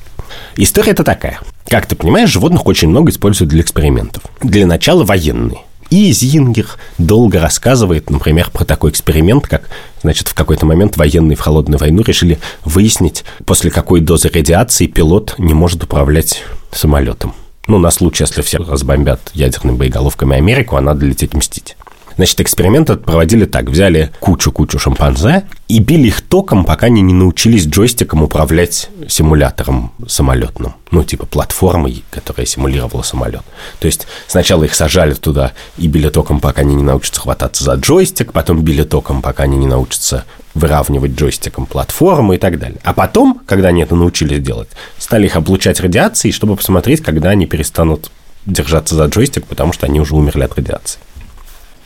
История 0.56 0.94
это 0.94 1.04
такая. 1.04 1.40
Как 1.68 1.86
ты 1.86 1.96
понимаешь, 1.96 2.32
животных 2.32 2.66
очень 2.66 2.90
много 2.90 3.12
используют 3.12 3.52
для 3.52 3.62
экспериментов. 3.62 4.24
Для 4.42 4.66
начала 4.66 5.04
военные. 5.04 5.60
И 5.90 6.12
Зингер 6.12 6.68
долго 6.98 7.40
рассказывает, 7.40 8.10
например, 8.10 8.50
про 8.52 8.66
такой 8.66 8.92
эксперимент, 8.92 9.48
как, 9.48 9.70
значит, 10.02 10.28
в 10.28 10.34
какой-то 10.34 10.66
момент 10.66 10.98
военные 10.98 11.38
в 11.38 11.40
холодную 11.40 11.80
войну 11.80 12.04
решили 12.04 12.40
выяснить, 12.66 13.24
после 13.46 13.72
какой 13.72 14.02
дозы 14.02 14.30
радиации 14.30 14.88
пилот 14.88 15.36
не 15.38 15.54
может 15.54 15.84
управлять 15.84 16.44
самолетом. 16.72 17.34
Ну, 17.68 17.80
на 17.80 17.92
случай, 17.92 18.24
если 18.24 18.42
все 18.42 18.60
разбомбят 18.60 19.32
ядерными 19.34 19.78
боеголовками 19.78 20.38
Америку, 20.38 20.76
а 20.76 20.82
надо 20.82 21.06
лететь 21.06 21.34
мстить. 21.34 21.78
Значит, 22.18 22.42
эксперимент 22.42 22.88
проводили 23.04 23.46
так. 23.46 23.70
Взяли 23.70 24.12
кучу-кучу 24.20 24.80
шимпанзе 24.80 25.46
и 25.68 25.80
били 25.80 26.08
их 26.08 26.22
током, 26.22 26.66
пока 26.66 26.88
они 26.88 27.02
не 27.02 27.14
научились 27.14 27.68
джойстиком 27.68 28.24
управлять 28.24 28.90
симулятором 29.08 29.92
самолетным. 30.08 30.74
Ну, 30.90 31.04
типа 31.04 31.28
платформой, 31.28 32.04
которая 32.10 32.48
симулировала 32.48 33.04
самолет. 33.04 33.44
То 33.80 33.86
есть 33.86 34.08
сначала 34.28 34.64
их 34.64 34.74
сажали 34.74 35.14
туда 35.14 35.54
и 35.78 35.88
били 35.88 36.10
током, 36.10 36.40
пока 36.40 36.62
они 36.62 36.76
не 36.76 36.84
научатся 36.84 37.22
хвататься 37.22 37.64
за 37.64 37.74
джойстик, 37.76 38.34
потом 38.34 38.62
били 38.62 38.84
током, 38.84 39.22
пока 39.22 39.44
они 39.44 39.58
не 39.58 39.68
научатся 39.68 40.26
выравнивать 40.56 41.12
джойстиком 41.12 41.68
платформу 41.68 42.34
и 42.34 42.38
так 42.38 42.58
далее. 42.58 42.80
А 42.84 42.94
потом, 42.94 43.42
когда 43.46 43.68
они 43.68 43.84
это 43.84 43.96
научились 43.96 44.40
делать, 44.40 44.70
стали 44.98 45.28
их 45.28 45.36
облучать 45.36 45.80
радиацией, 45.80 46.34
чтобы 46.34 46.56
посмотреть, 46.56 47.04
когда 47.04 47.30
они 47.30 47.46
перестанут 47.46 48.10
держаться 48.48 48.96
за 48.96 49.06
джойстик, 49.06 49.46
потому 49.46 49.72
что 49.72 49.86
они 49.86 50.00
уже 50.00 50.16
умерли 50.16 50.44
от 50.44 50.56
радиации. 50.58 51.00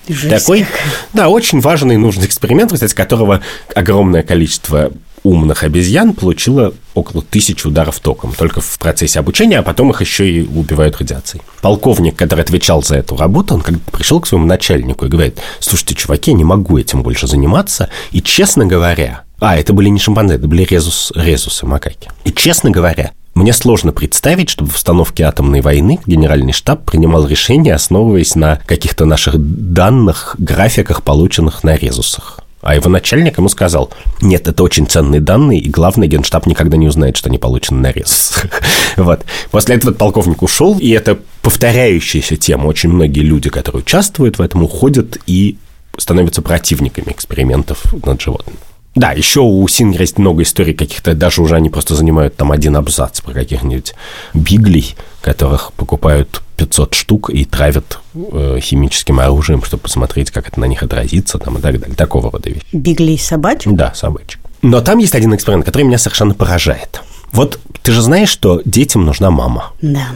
Жесть 0.08 0.30
Такой, 0.30 0.66
да, 1.14 1.30
очень 1.30 1.60
важный 1.60 1.96
и 1.96 1.98
нужный 1.98 2.26
эксперимент, 2.26 2.74
кстати, 2.74 2.94
которого 2.94 3.42
огромное 3.76 4.24
количество 4.24 4.92
умных 5.24 5.64
обезьян 5.64 6.14
получило 6.14 6.74
около 6.94 7.22
тысячи 7.22 7.68
ударов 7.68 8.00
током 8.00 8.34
только 8.34 8.60
в 8.62 8.80
процессе 8.80 9.20
обучения, 9.20 9.60
а 9.60 9.64
потом 9.64 9.92
их 9.92 10.02
еще 10.02 10.30
и 10.30 10.42
убивают 10.42 10.98
радиацией. 10.98 11.44
Полковник, 11.62 12.16
который 12.16 12.42
отвечал 12.42 12.84
за 12.84 12.98
эту 12.98 13.16
работу, 13.16 13.56
он 13.56 13.62
как-то 13.62 13.92
пришел 13.92 14.20
к 14.20 14.28
своему 14.28 14.48
начальнику 14.48 15.06
и 15.06 15.10
говорит, 15.10 15.40
слушайте, 15.60 15.96
чуваки, 15.96 16.32
я 16.32 16.38
не 16.38 16.44
могу 16.44 16.78
этим 16.78 17.04
больше 17.04 17.28
заниматься, 17.28 17.90
и 18.12 18.22
честно 18.22 18.66
говоря, 18.66 19.24
а, 19.40 19.58
это 19.58 19.74
были 19.74 19.90
не 19.90 20.00
шимпанзе, 20.00 20.36
это 20.36 20.48
были 20.48 20.64
резус, 20.64 21.12
резусы, 21.16 21.66
макаки. 21.66 22.10
И 22.24 22.32
честно 22.32 22.72
говоря, 22.72 23.12
мне 23.42 23.54
сложно 23.54 23.92
представить, 23.92 24.50
чтобы 24.50 24.70
в 24.70 24.76
установке 24.76 25.24
атомной 25.24 25.62
войны 25.62 26.00
генеральный 26.06 26.54
штаб 26.54 26.86
принимал 26.86 27.26
решения, 27.26 27.74
основываясь 27.74 28.36
на 28.36 28.58
каких-то 28.68 29.06
наших 29.06 29.36
данных, 29.38 30.36
графиках, 30.38 31.02
полученных 31.02 31.64
на 31.64 31.76
резусах. 31.76 32.42
А 32.62 32.76
его 32.76 32.90
начальник 32.90 33.40
ему 33.40 33.50
сказал, 33.50 33.90
нет, 34.22 34.48
это 34.48 34.62
очень 34.62 34.86
ценные 34.86 35.20
данные, 35.20 35.60
и 35.60 35.70
главное, 35.70 36.08
генштаб 36.08 36.46
никогда 36.46 36.78
не 36.78 36.88
узнает, 36.88 37.18
что 37.18 37.30
они 37.30 37.40
получены 37.40 37.80
на 37.80 37.92
резусах. 37.92 38.46
Вот. 38.98 39.26
После 39.50 39.76
этого 39.76 39.94
полковник 39.94 40.44
ушел, 40.44 40.78
и 40.78 40.90
это 40.90 41.18
повторяющаяся 41.42 42.36
тема. 42.36 42.68
Очень 42.68 42.90
многие 42.90 43.22
люди, 43.22 43.50
которые 43.50 43.82
участвуют 43.82 44.38
в 44.38 44.42
этом, 44.42 44.64
уходят 44.64 45.18
и 45.26 45.58
становятся 45.98 46.42
противниками 46.42 47.12
экспериментов 47.12 47.84
над 48.06 48.22
животными. 48.22 48.60
Да, 48.96 49.12
еще 49.14 49.40
у 49.40 49.66
Сингера 49.68 50.02
есть 50.02 50.18
много 50.18 50.44
историй 50.44 50.74
каких-то, 50.74 51.14
даже 51.14 51.42
уже 51.42 51.56
они 51.56 51.70
просто 51.70 51.96
занимают 51.96 52.36
там 52.36 52.52
один 52.52 52.76
абзац 52.76 53.22
про 53.22 53.32
каких-нибудь 53.34 53.94
биглей, 54.34 54.96
которых 55.22 55.72
покупают 55.74 56.42
500 56.58 56.94
штук 56.94 57.30
и 57.30 57.46
травят 57.46 58.00
э, 58.14 58.60
химическим 58.62 59.20
оружием, 59.20 59.64
чтобы 59.64 59.84
посмотреть, 59.84 60.30
как 60.32 60.50
это 60.50 60.60
на 60.60 60.66
них 60.66 60.84
отразится 60.84 61.38
там, 61.38 61.58
и 61.58 61.62
так 61.62 61.80
далее. 61.80 61.96
Такого 61.96 62.30
рода 62.32 62.50
вещи. 62.50 62.66
Бигли 62.74 63.14
и 63.14 63.18
собачек? 63.18 63.72
Да, 63.74 63.94
собачек. 63.96 64.40
Но 64.62 64.82
там 64.82 64.98
есть 65.00 65.16
один 65.16 65.34
эксперимент, 65.34 65.66
который 65.66 65.84
меня 65.84 65.98
совершенно 65.98 66.34
поражает. 66.34 67.02
Вот 67.32 67.60
ты 67.82 67.94
же 67.94 68.02
знаешь, 68.02 68.30
что 68.30 68.62
детям 68.66 69.06
нужна 69.06 69.32
мама. 69.32 69.72
Да. 69.82 70.08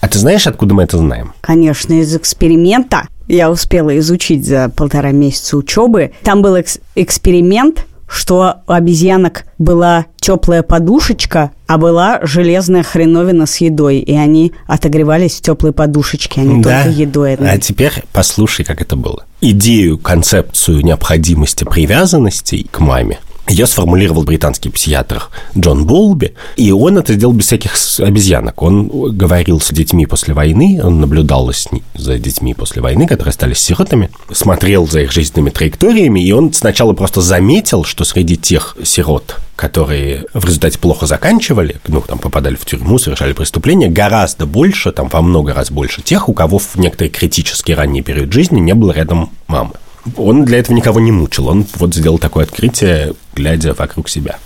А 0.00 0.08
ты 0.08 0.18
знаешь, 0.18 0.46
откуда 0.46 0.72
мы 0.72 0.84
это 0.84 0.96
знаем? 0.96 1.34
Конечно, 1.42 1.92
из 2.00 2.14
эксперимента. 2.16 3.08
Я 3.28 3.50
успела 3.50 3.98
изучить 3.98 4.46
за 4.46 4.68
полтора 4.70 5.10
месяца 5.10 5.56
учебы. 5.56 6.12
Там 6.22 6.40
был 6.42 6.54
экс- 6.56 6.78
эксперимент, 6.94 7.86
что 8.10 8.56
у 8.66 8.72
обезьянок 8.72 9.44
была 9.58 10.06
теплая 10.20 10.62
подушечка, 10.62 11.52
а 11.66 11.78
была 11.78 12.18
железная 12.22 12.82
хреновина 12.82 13.46
с 13.46 13.58
едой. 13.58 13.98
И 13.98 14.14
они 14.16 14.52
отогревались 14.66 15.36
в 15.36 15.42
теплой 15.42 15.72
подушечке, 15.72 16.40
а 16.40 16.44
не 16.44 16.62
только 16.62 16.88
едой. 16.88 17.34
А 17.34 17.56
теперь 17.58 18.02
послушай, 18.12 18.64
как 18.64 18.82
это 18.82 18.96
было. 18.96 19.24
Идею, 19.40 19.96
концепцию 19.96 20.84
необходимости 20.84 21.64
привязанности 21.64 22.66
к 22.70 22.80
маме 22.80 23.20
ее 23.48 23.66
сформулировал 23.66 24.22
британский 24.22 24.68
психиатр 24.68 25.24
Джон 25.56 25.84
Болби, 25.84 26.34
и 26.56 26.70
он 26.70 26.98
это 26.98 27.14
сделал 27.14 27.32
без 27.32 27.46
всяких 27.46 27.72
обезьянок. 27.98 28.62
Он 28.62 28.88
говорил 29.16 29.60
с 29.60 29.70
детьми 29.70 30.06
после 30.06 30.34
войны, 30.34 30.80
он 30.82 31.00
наблюдал 31.00 31.50
за 31.94 32.18
детьми 32.18 32.54
после 32.54 32.82
войны, 32.82 33.06
которые 33.06 33.32
стали 33.32 33.54
сиротами, 33.54 34.10
смотрел 34.30 34.86
за 34.86 35.00
их 35.00 35.12
жизненными 35.12 35.50
траекториями, 35.50 36.20
и 36.20 36.32
он 36.32 36.52
сначала 36.52 36.92
просто 36.92 37.20
заметил, 37.20 37.84
что 37.84 38.04
среди 38.04 38.36
тех 38.36 38.76
сирот, 38.84 39.36
которые 39.56 40.26
в 40.32 40.44
результате 40.44 40.78
плохо 40.78 41.06
заканчивали, 41.06 41.80
ну, 41.88 42.00
там, 42.00 42.18
попадали 42.18 42.54
в 42.54 42.64
тюрьму, 42.64 42.98
совершали 42.98 43.32
преступления, 43.32 43.88
гораздо 43.88 44.46
больше, 44.46 44.92
там, 44.92 45.08
во 45.08 45.22
много 45.22 45.52
раз 45.54 45.70
больше 45.70 46.02
тех, 46.02 46.28
у 46.28 46.32
кого 46.32 46.58
в 46.58 46.76
некоторый 46.76 47.08
критический 47.08 47.74
ранний 47.74 48.02
период 48.02 48.32
жизни 48.32 48.60
не 48.60 48.74
было 48.74 48.92
рядом 48.92 49.30
мамы. 49.48 49.72
Он 50.16 50.44
для 50.44 50.58
этого 50.58 50.74
никого 50.74 51.00
не 51.00 51.12
мучил, 51.12 51.48
он 51.48 51.66
вот 51.76 51.94
сделал 51.94 52.18
такое 52.18 52.44
открытие, 52.44 53.14
глядя 53.34 53.74
вокруг 53.74 54.08
себя. 54.08 54.38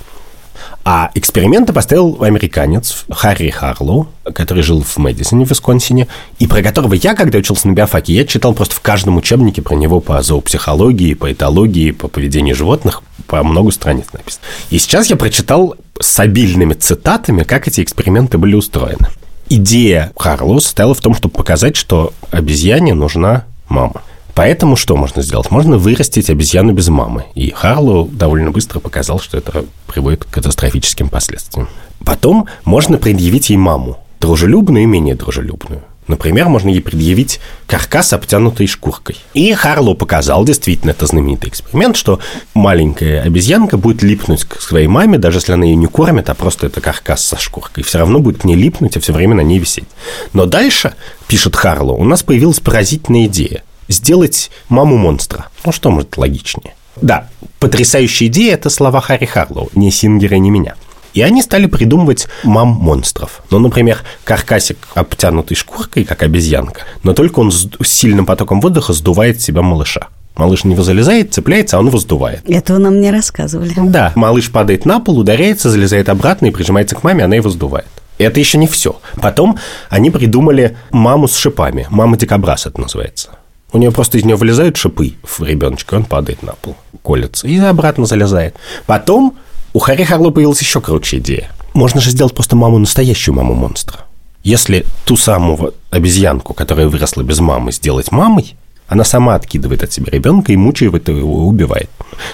А 0.87 1.11
эксперименты 1.15 1.73
поставил 1.73 2.23
американец 2.23 3.07
Харри 3.09 3.49
Харлоу, 3.49 4.09
который 4.35 4.63
жил 4.63 4.83
в 4.83 4.99
Мэдисоне, 4.99 5.47
в 5.47 5.51
Висконсине, 5.51 6.09
и 6.39 6.47
про 6.47 6.63
которого 6.63 6.93
я, 6.93 7.15
когда 7.15 7.39
учился 7.39 7.69
на 7.69 7.73
биофаке, 7.73 8.13
я 8.13 8.27
читал 8.27 8.53
просто 8.53 8.75
в 8.75 8.81
каждом 8.81 9.17
учебнике 9.17 9.63
про 9.63 9.75
него 9.77 10.01
по 10.01 10.21
зоопсихологии, 10.23 11.15
по 11.15 11.33
этологии, 11.33 11.91
по 11.91 12.09
поведению 12.09 12.55
животных, 12.55 13.03
по 13.27 13.43
много 13.43 13.71
страниц 13.71 14.07
написано. 14.13 14.45
И 14.69 14.79
сейчас 14.79 15.09
я 15.09 15.17
прочитал 15.17 15.75
с 15.99 16.21
обильными 16.21 16.75
цитатами, 16.75 17.45
как 17.45 17.67
эти 17.67 17.83
эксперименты 17.83 18.37
были 18.37 18.55
устроены. 18.55 19.09
Идея 19.49 20.13
Харлоу 20.19 20.61
состояла 20.61 20.95
в 20.95 21.01
том, 21.01 21.15
чтобы 21.15 21.35
показать, 21.35 21.77
что 21.77 22.13
обезьяне 22.31 22.93
нужна 22.93 23.45
мама. 23.69 24.03
Поэтому 24.35 24.75
что 24.75 24.97
можно 24.97 25.23
сделать? 25.23 25.51
Можно 25.51 25.79
вырастить 25.79 26.29
обезьяну 26.29 26.73
без 26.73 26.89
мамы. 26.89 27.25
И 27.35 27.51
Харлоу 27.51 28.07
довольно 28.07 28.51
быстро 28.51 28.81
показал, 28.81 29.21
что 29.21 29.39
это 29.39 29.65
приводит 29.87 30.25
к 30.25 30.31
катастрофическим 30.31 31.09
последствиям. 31.09 31.69
Потом 32.05 32.47
можно 32.65 32.99
предъявить 32.99 33.51
ей 33.51 33.57
маму. 33.57 33.99
Дружелюбную 34.21 34.85
и 34.85 34.87
менее 34.87 35.15
дружелюбную. 35.15 35.83
Например, 36.07 36.49
можно 36.49 36.69
ей 36.69 36.83
предъявить 36.83 37.41
каркас, 37.67 38.13
обтянутый 38.13 38.67
шкуркой. 38.67 39.17
И 39.33 39.53
Харлоу 39.55 39.95
показал, 39.95 40.45
действительно, 40.45 40.91
это 40.91 41.07
знаменитый 41.07 41.49
эксперимент, 41.49 41.97
что 41.97 42.21
маленькая 42.53 43.23
обезьянка 43.23 43.79
будет 43.79 44.03
липнуть 44.03 44.45
к 44.45 44.61
своей 44.61 44.87
маме, 44.87 45.17
даже 45.17 45.39
если 45.39 45.53
она 45.53 45.65
ее 45.65 45.77
не 45.77 45.87
кормит, 45.87 46.29
а 46.29 46.35
просто 46.35 46.67
это 46.67 46.83
каркас 46.83 47.25
со 47.25 47.39
шкуркой. 47.39 47.85
Все 47.85 47.99
равно 47.99 48.19
будет 48.19 48.43
к 48.43 48.45
ней 48.45 48.57
липнуть, 48.57 48.97
а 48.99 49.01
все 49.01 49.15
время 49.15 49.35
на 49.37 49.41
ней 49.41 49.59
висеть. 49.59 49.89
Но 50.35 50.45
дальше, 50.45 50.93
пишет 51.27 51.57
Харлоу, 51.57 51.99
у 51.99 52.05
нас 52.05 52.23
появилась 52.23 52.61
поразительная 52.61 53.25
идея 53.27 53.63
сделать 53.89 54.51
маму 54.69 54.97
монстра. 54.97 55.47
Ну, 55.65 55.73
что 55.73 55.91
может 55.91 56.17
логичнее? 56.17 56.75
Да, 56.97 57.29
потрясающая 57.59 58.29
идея– 58.29 58.55
это 58.55 58.71
слова 58.71 59.01
Харри 59.01 59.27
Харлоу, 59.27 59.71
не 59.75 59.91
Сингера, 59.91 60.37
не 60.37 60.51
меня. 60.51 60.75
И 61.13 61.23
они 61.23 61.43
стали 61.43 61.67
придумывать 61.67 62.27
мам 62.43 62.69
монстров. 62.69 63.43
Ну, 63.51 63.61
например, 63.61 64.03
каркасик, 64.25 64.79
обтянутый 64.95 65.57
шкуркой, 65.57 66.05
как 66.05 66.23
обезьянка, 66.23 66.83
но 67.05 67.15
только 67.15 67.39
он 67.39 67.53
с 67.53 67.69
сильным 67.85 68.27
потоком 68.27 68.61
воздуха 68.61 68.93
сдувает 68.93 69.41
себя 69.41 69.63
малыша. 69.63 70.09
Малыш 70.37 70.65
не 70.65 70.75
залезает, 70.75 71.33
цепляется, 71.33 71.77
а 71.77 71.81
он 71.81 71.87
его 71.87 71.99
сдувает. 71.99 72.43
Этого 72.51 72.79
нам 72.79 73.01
не 73.01 73.13
рассказывали. 73.13 73.73
Да, 73.77 74.13
малыш 74.17 74.51
падает 74.51 74.85
на 74.85 74.99
пол, 74.99 75.21
ударяется, 75.21 75.71
залезает 75.71 76.09
обратно 76.09 76.47
и 76.47 76.51
прижимается 76.51 76.97
к 76.97 77.05
маме, 77.05 77.25
она 77.25 77.37
его 77.37 77.49
сдувает. 77.51 77.87
Это 78.19 78.41
еще 78.41 78.59
не 78.59 78.67
все. 78.67 79.01
Потом 79.23 79.59
они 79.91 80.11
придумали 80.11 80.77
маму 80.91 81.29
с 81.29 81.37
шипами. 81.37 81.87
Мама 81.91 82.17
дикобраз 82.17 82.67
это 82.67 82.81
называется. 82.81 83.31
У 83.75 83.79
нее 83.79 83.91
просто 83.91 84.19
из 84.19 84.25
нее 84.25 84.37
вылезают 84.37 84.77
шипы 84.77 85.15
в 85.25 85.43
ребеночка, 85.43 85.97
он 85.97 86.05
падает 86.05 86.45
на 86.45 86.53
пол, 86.53 86.77
колется 87.03 87.49
и 87.49 87.59
обратно 87.59 88.07
залезает. 88.07 88.55
Потом 88.87 89.35
у 89.73 89.81
Харри 89.81 90.05
Харло 90.05 90.31
появилась 90.31 90.61
еще 90.61 90.81
круче 90.81 91.19
идея. 91.19 91.51
Можно 91.75 92.01
же 92.01 92.11
сделать 92.11 92.35
просто 92.35 92.55
маму 92.55 92.79
настоящую 92.79 93.35
маму 93.35 93.55
монстра. 93.55 94.03
Если 94.45 94.87
ту 95.05 95.17
самую 95.17 95.75
обезьянку, 95.91 96.55
которая 96.55 96.87
выросла 96.87 97.23
без 97.23 97.41
мамы, 97.41 97.73
сделать 97.73 98.13
мамой, 98.13 98.55
она 98.87 99.03
сама 99.03 99.35
откидывает 99.35 99.83
от 99.83 99.93
себя 99.93 100.13
ребенка 100.13 100.53
и 100.53 100.57
мучает 100.57 101.09
его, 101.09 101.45
убивает. 101.45 101.91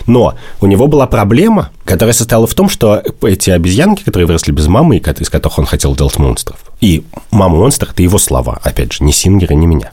Но 0.06 0.34
у 0.60 0.66
него 0.66 0.88
была 0.88 1.06
проблема, 1.06 1.70
которая 1.86 2.12
состояла 2.12 2.46
в 2.46 2.52
том, 2.52 2.68
что 2.68 3.02
эти 3.22 3.48
обезьянки, 3.48 4.02
которые 4.02 4.26
выросли 4.26 4.52
без 4.52 4.66
мамы, 4.66 4.98
из 4.98 5.30
которых 5.30 5.58
он 5.58 5.64
хотел 5.64 5.96
делать 5.96 6.18
монстров, 6.18 6.58
и 6.82 7.02
мама-монстр– 7.30 7.88
это 7.92 8.02
его 8.02 8.18
слова, 8.18 8.60
опять 8.62 8.92
же, 8.92 9.04
не 9.04 9.12
Сингера, 9.14 9.54
не 9.54 9.66
меня. 9.66 9.92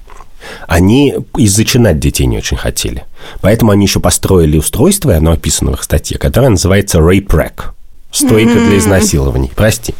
Они 0.67 1.15
и 1.37 1.47
зачинать 1.47 1.99
детей 1.99 2.25
не 2.25 2.37
очень 2.37 2.57
хотели. 2.57 3.05
Поэтому 3.41 3.71
они 3.71 3.85
еще 3.85 3.99
построили 3.99 4.57
устройство, 4.57 5.11
и 5.11 5.15
оно 5.15 5.31
описано 5.31 5.71
в 5.71 5.75
их 5.75 5.83
статье, 5.83 6.17
которое 6.17 6.49
называется 6.49 6.99
Rape 6.99 7.27
Стойка 8.11 8.53
для 8.53 8.77
изнасилований, 8.77 9.51
прости. 9.53 9.93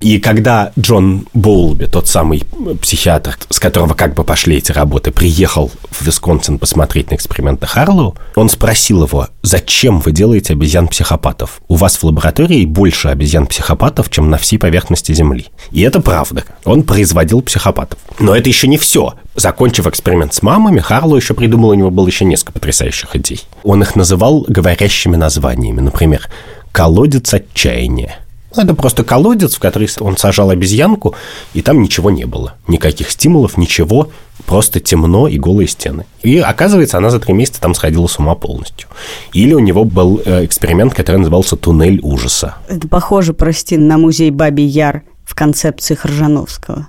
И 0.00 0.18
когда 0.18 0.72
Джон 0.78 1.26
Боулби, 1.32 1.86
тот 1.86 2.08
самый 2.08 2.44
психиатр, 2.80 3.38
с 3.48 3.58
которого 3.58 3.94
как 3.94 4.14
бы 4.14 4.24
пошли 4.24 4.56
эти 4.56 4.72
работы, 4.72 5.10
приехал 5.10 5.70
в 5.90 6.02
Висконсин 6.02 6.58
посмотреть 6.58 7.10
на 7.10 7.14
эксперименты 7.14 7.66
Харлоу, 7.66 8.16
он 8.34 8.48
спросил 8.48 9.04
его, 9.04 9.28
зачем 9.42 10.00
вы 10.00 10.12
делаете 10.12 10.52
обезьян-психопатов? 10.52 11.60
У 11.68 11.76
вас 11.76 11.96
в 11.96 12.04
лаборатории 12.04 12.66
больше 12.66 13.08
обезьян-психопатов, 13.08 14.10
чем 14.10 14.28
на 14.28 14.38
всей 14.38 14.58
поверхности 14.58 15.12
Земли. 15.12 15.46
И 15.70 15.82
это 15.82 16.00
правда. 16.00 16.44
Он 16.64 16.82
производил 16.82 17.40
психопатов. 17.42 17.98
Но 18.18 18.34
это 18.34 18.48
еще 18.48 18.68
не 18.68 18.78
все. 18.78 19.14
Закончив 19.34 19.86
эксперимент 19.86 20.34
с 20.34 20.42
мамами, 20.42 20.80
Харлоу 20.80 21.16
еще 21.16 21.34
придумал, 21.34 21.70
у 21.70 21.74
него 21.74 21.90
было 21.90 22.06
еще 22.06 22.24
несколько 22.24 22.52
потрясающих 22.52 23.14
идей. 23.16 23.42
Он 23.62 23.82
их 23.82 23.94
называл 23.94 24.44
говорящими 24.48 25.16
названиями. 25.16 25.80
Например, 25.80 26.28
колодец 26.72 27.32
отчаяния. 27.34 28.18
Ну, 28.54 28.62
это 28.62 28.74
просто 28.74 29.04
колодец, 29.04 29.54
в 29.54 29.58
который 29.58 29.88
он 30.00 30.16
сажал 30.16 30.50
обезьянку, 30.50 31.14
и 31.52 31.60
там 31.60 31.82
ничего 31.82 32.10
не 32.10 32.24
было. 32.24 32.54
Никаких 32.68 33.10
стимулов, 33.10 33.58
ничего, 33.58 34.10
просто 34.46 34.80
темно 34.80 35.28
и 35.28 35.38
голые 35.38 35.68
стены. 35.68 36.06
И 36.22 36.38
оказывается, 36.38 36.96
она 36.96 37.10
за 37.10 37.20
три 37.20 37.34
месяца 37.34 37.60
там 37.60 37.74
сходила 37.74 38.06
с 38.06 38.18
ума 38.18 38.34
полностью. 38.34 38.88
Или 39.32 39.52
у 39.52 39.58
него 39.58 39.84
был 39.84 40.22
э, 40.24 40.44
эксперимент, 40.44 40.94
который 40.94 41.18
назывался 41.18 41.56
«Туннель 41.56 42.00
ужаса». 42.02 42.54
Это 42.68 42.88
похоже, 42.88 43.34
прости, 43.34 43.76
на 43.76 43.98
музей 43.98 44.30
Баби 44.30 44.62
Яр 44.62 45.02
в 45.24 45.34
концепции 45.34 45.94
Хржановского 45.94 46.88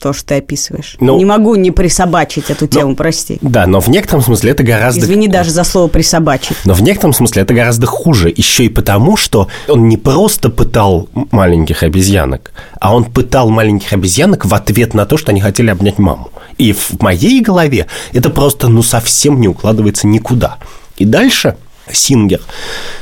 то, 0.00 0.12
что 0.12 0.26
ты 0.26 0.34
описываешь. 0.36 0.96
Ну, 1.00 1.16
не 1.18 1.24
могу 1.24 1.54
не 1.54 1.70
присобачить 1.70 2.50
эту 2.50 2.66
тему, 2.66 2.90
но, 2.90 2.96
прости. 2.96 3.38
Да, 3.42 3.66
но 3.66 3.80
в 3.80 3.88
некотором 3.88 4.22
смысле 4.22 4.52
это 4.52 4.62
гораздо... 4.62 5.00
Извини 5.00 5.28
даже 5.28 5.50
за 5.50 5.64
слово 5.64 5.88
«присобачить». 5.88 6.56
Но 6.64 6.74
в 6.74 6.82
некотором 6.82 7.12
смысле 7.12 7.42
это 7.42 7.54
гораздо 7.54 7.86
хуже, 7.86 8.32
еще 8.34 8.64
и 8.64 8.68
потому, 8.68 9.16
что 9.16 9.48
он 9.68 9.88
не 9.88 9.96
просто 9.96 10.50
пытал 10.50 11.08
маленьких 11.30 11.82
обезьянок, 11.82 12.52
а 12.80 12.94
он 12.94 13.04
пытал 13.04 13.50
маленьких 13.50 13.92
обезьянок 13.92 14.44
в 14.44 14.54
ответ 14.54 14.94
на 14.94 15.06
то, 15.06 15.16
что 15.16 15.30
они 15.30 15.40
хотели 15.40 15.70
обнять 15.70 15.98
маму. 15.98 16.30
И 16.58 16.72
в 16.72 17.00
моей 17.00 17.40
голове 17.40 17.86
это 18.12 18.30
просто, 18.30 18.68
ну, 18.68 18.82
совсем 18.82 19.40
не 19.40 19.48
укладывается 19.48 20.06
никуда. 20.06 20.58
И 20.96 21.04
дальше 21.04 21.56
Сингер 21.92 22.40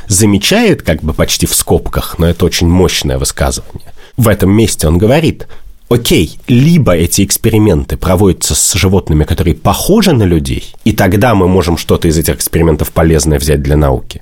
замечает, 0.07 0.81
как 0.81 1.01
бы 1.01 1.13
почти 1.13 1.45
в 1.45 1.53
скобках, 1.53 2.15
но 2.17 2.27
это 2.27 2.45
очень 2.45 2.67
мощное 2.67 3.17
высказывание. 3.17 3.93
В 4.17 4.27
этом 4.27 4.51
месте 4.51 4.87
он 4.87 4.97
говорит, 4.97 5.47
окей, 5.89 6.39
либо 6.47 6.95
эти 6.95 7.23
эксперименты 7.23 7.97
проводятся 7.97 8.55
с 8.55 8.73
животными, 8.73 9.23
которые 9.23 9.55
похожи 9.55 10.13
на 10.13 10.23
людей, 10.23 10.73
и 10.85 10.93
тогда 10.93 11.35
мы 11.35 11.47
можем 11.47 11.77
что-то 11.77 12.07
из 12.07 12.17
этих 12.17 12.35
экспериментов 12.35 12.91
полезное 12.91 13.39
взять 13.39 13.61
для 13.61 13.75
науки, 13.75 14.21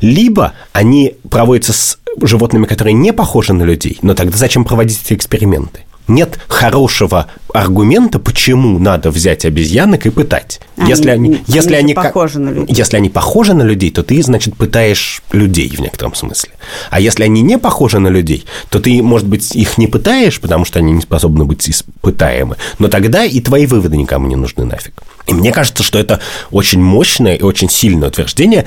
либо 0.00 0.54
они 0.72 1.16
проводятся 1.28 1.72
с 1.72 1.98
животными, 2.22 2.66
которые 2.66 2.94
не 2.94 3.12
похожи 3.12 3.52
на 3.52 3.64
людей, 3.64 3.98
но 4.02 4.14
тогда 4.14 4.36
зачем 4.36 4.64
проводить 4.64 5.00
эти 5.04 5.14
эксперименты? 5.14 5.80
Нет 6.08 6.38
хорошего 6.48 7.26
аргумента, 7.52 8.18
почему 8.18 8.78
надо 8.78 9.10
взять 9.10 9.44
обезьянок 9.44 10.06
и 10.06 10.10
пытать. 10.10 10.60
Они, 10.76 10.90
если 10.90 11.10
они, 11.10 11.42
если 11.46 11.74
они, 11.74 11.94
похожи 11.94 12.38
на 12.38 12.50
людей. 12.50 12.74
Если 12.74 12.96
они 12.96 13.10
похожи 13.10 13.54
на 13.54 13.62
людей, 13.62 13.90
то 13.90 14.02
ты, 14.02 14.22
значит, 14.22 14.56
пытаешь 14.56 15.22
людей 15.32 15.68
в 15.68 15.80
некотором 15.80 16.14
смысле. 16.14 16.50
А 16.90 17.00
если 17.00 17.24
они 17.24 17.42
не 17.42 17.58
похожи 17.58 17.98
на 17.98 18.08
людей, 18.08 18.44
то 18.70 18.80
ты, 18.80 19.02
может 19.02 19.28
быть, 19.28 19.54
их 19.54 19.78
не 19.78 19.86
пытаешь, 19.86 20.40
потому 20.40 20.64
что 20.64 20.78
они 20.78 20.92
не 20.92 21.02
способны 21.02 21.44
быть 21.44 21.68
испытаемы. 21.68 22.56
Но 22.78 22.88
тогда 22.88 23.24
и 23.24 23.40
твои 23.40 23.66
выводы 23.66 23.96
никому 23.96 24.28
не 24.28 24.36
нужны 24.36 24.64
нафиг. 24.64 25.02
И 25.26 25.34
мне 25.34 25.52
кажется, 25.52 25.82
что 25.82 25.98
это 25.98 26.20
очень 26.50 26.82
мощное 26.82 27.34
и 27.34 27.42
очень 27.42 27.68
сильное 27.68 28.08
утверждение. 28.08 28.66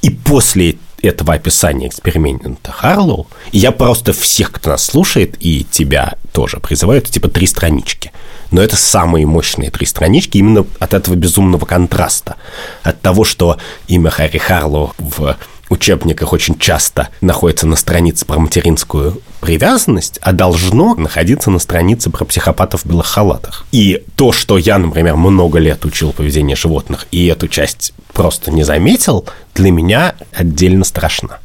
И 0.00 0.10
после 0.10 0.76
этого 1.02 1.34
описания 1.34 1.88
эксперимента 1.88 2.72
Харлоу, 2.72 3.26
я 3.52 3.72
просто 3.72 4.12
всех, 4.12 4.52
кто 4.52 4.70
нас 4.70 4.84
слушает, 4.84 5.36
и 5.40 5.64
тебя 5.64 6.14
тоже 6.32 6.58
призываю, 6.58 7.00
это 7.00 7.10
типа 7.10 7.28
три 7.28 7.46
странички. 7.46 8.12
Но 8.50 8.62
это 8.62 8.76
самые 8.76 9.26
мощные 9.26 9.70
три 9.70 9.86
странички 9.86 10.38
именно 10.38 10.64
от 10.78 10.94
этого 10.94 11.14
безумного 11.14 11.66
контраста. 11.66 12.36
От 12.82 13.00
того, 13.00 13.24
что 13.24 13.58
имя 13.88 14.10
Харри 14.10 14.38
Харлоу 14.38 14.94
в 14.98 15.36
учебниках 15.70 16.32
очень 16.32 16.58
часто 16.58 17.08
находится 17.20 17.66
на 17.66 17.76
странице 17.76 18.24
про 18.24 18.38
материнскую 18.38 19.20
привязанность, 19.40 20.18
а 20.22 20.32
должно 20.32 20.94
находиться 20.94 21.50
на 21.50 21.58
странице 21.58 22.10
про 22.10 22.24
психопатов 22.24 22.82
в 22.82 22.86
белых 22.86 23.06
халатах. 23.06 23.66
И 23.72 24.02
то, 24.16 24.32
что 24.32 24.58
я, 24.58 24.78
например, 24.78 25.16
много 25.16 25.58
лет 25.58 25.84
учил 25.84 26.12
поведение 26.12 26.56
животных, 26.56 27.06
и 27.10 27.26
эту 27.26 27.48
часть 27.48 27.92
просто 28.12 28.50
не 28.50 28.64
заметил, 28.64 29.26
для 29.54 29.70
меня 29.70 30.14
отдельно 30.32 30.84
страшно. 30.84 31.38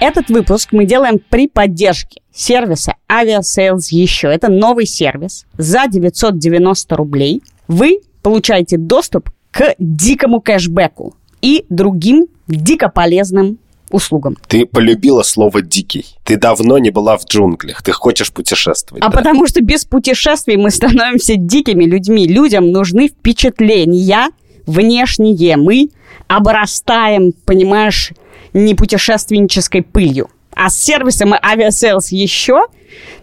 Этот 0.00 0.28
выпуск 0.28 0.68
мы 0.72 0.84
делаем 0.84 1.18
при 1.30 1.48
поддержке 1.48 2.20
сервиса 2.30 2.96
Aviasales 3.10 3.86
еще. 3.90 4.28
Это 4.28 4.48
новый 4.50 4.86
сервис. 4.86 5.46
За 5.56 5.86
990 5.88 6.94
рублей 6.96 7.42
вы 7.68 8.00
получаете 8.22 8.76
доступ 8.76 9.30
к 9.50 9.74
дикому 9.78 10.40
кэшбэку 10.40 11.14
и 11.42 11.64
другим 11.68 12.26
дико 12.46 12.88
полезным 12.88 13.58
услугам. 13.90 14.36
Ты 14.48 14.66
полюбила 14.66 15.22
слово 15.22 15.62
«дикий». 15.62 16.06
Ты 16.24 16.36
давно 16.36 16.78
не 16.78 16.90
была 16.90 17.16
в 17.16 17.24
джунглях. 17.26 17.82
Ты 17.82 17.92
хочешь 17.92 18.32
путешествовать. 18.32 19.02
А 19.02 19.08
да? 19.08 19.16
потому 19.16 19.46
что 19.46 19.62
без 19.62 19.84
путешествий 19.84 20.56
мы 20.56 20.70
становимся 20.70 21.34
дикими 21.36 21.84
людьми. 21.84 22.26
Людям 22.26 22.72
нужны 22.72 23.08
впечатления 23.08 24.30
внешние. 24.66 25.56
Мы 25.56 25.90
обрастаем, 26.26 27.32
понимаешь, 27.44 28.12
не 28.52 28.74
путешественнической 28.74 29.82
пылью. 29.82 30.28
А 30.54 30.70
с 30.70 30.80
сервисом 30.80 31.34
Aviasales 31.34 32.06
еще 32.10 32.66